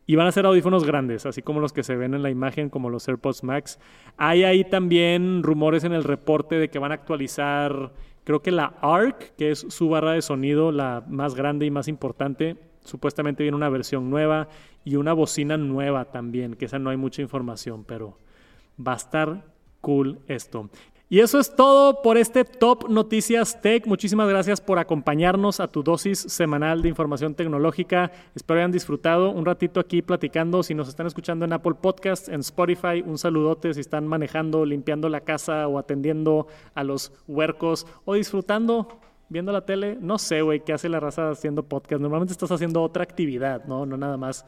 [0.07, 2.69] Y van a ser audífonos grandes, así como los que se ven en la imagen,
[2.69, 3.79] como los AirPods Max.
[4.17, 7.93] Hay ahí también rumores en el reporte de que van a actualizar,
[8.25, 11.89] creo que la ARC, que es su barra de sonido, la más grande y más
[11.89, 12.57] importante.
[12.85, 14.49] Supuestamente viene una versión nueva
[14.85, 18.19] y una bocina nueva también, que esa no hay mucha información, pero
[18.85, 19.45] va a estar
[19.81, 20.69] cool esto.
[21.13, 23.85] Y eso es todo por este Top Noticias Tech.
[23.85, 28.13] Muchísimas gracias por acompañarnos a tu dosis semanal de información tecnológica.
[28.37, 30.63] Espero hayan disfrutado un ratito aquí platicando.
[30.63, 35.09] Si nos están escuchando en Apple Podcasts, en Spotify, un saludote si están manejando, limpiando
[35.09, 36.47] la casa o atendiendo
[36.77, 39.99] a los huercos o disfrutando viendo la tele.
[40.01, 42.01] No sé, güey, qué hace la raza haciendo podcast.
[42.01, 43.85] Normalmente estás haciendo otra actividad, ¿no?
[43.85, 44.45] No nada más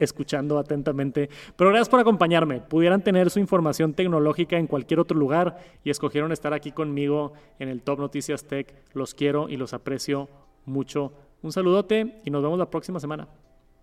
[0.00, 1.30] escuchando atentamente.
[1.56, 2.60] Pero gracias por acompañarme.
[2.60, 7.68] Pudieran tener su información tecnológica en cualquier otro lugar y escogieron estar aquí conmigo en
[7.68, 8.74] el Top Noticias Tech.
[8.94, 10.28] Los quiero y los aprecio
[10.64, 11.12] mucho.
[11.42, 13.28] Un saludote y nos vemos la próxima semana.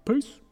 [0.04, 0.47] Peace.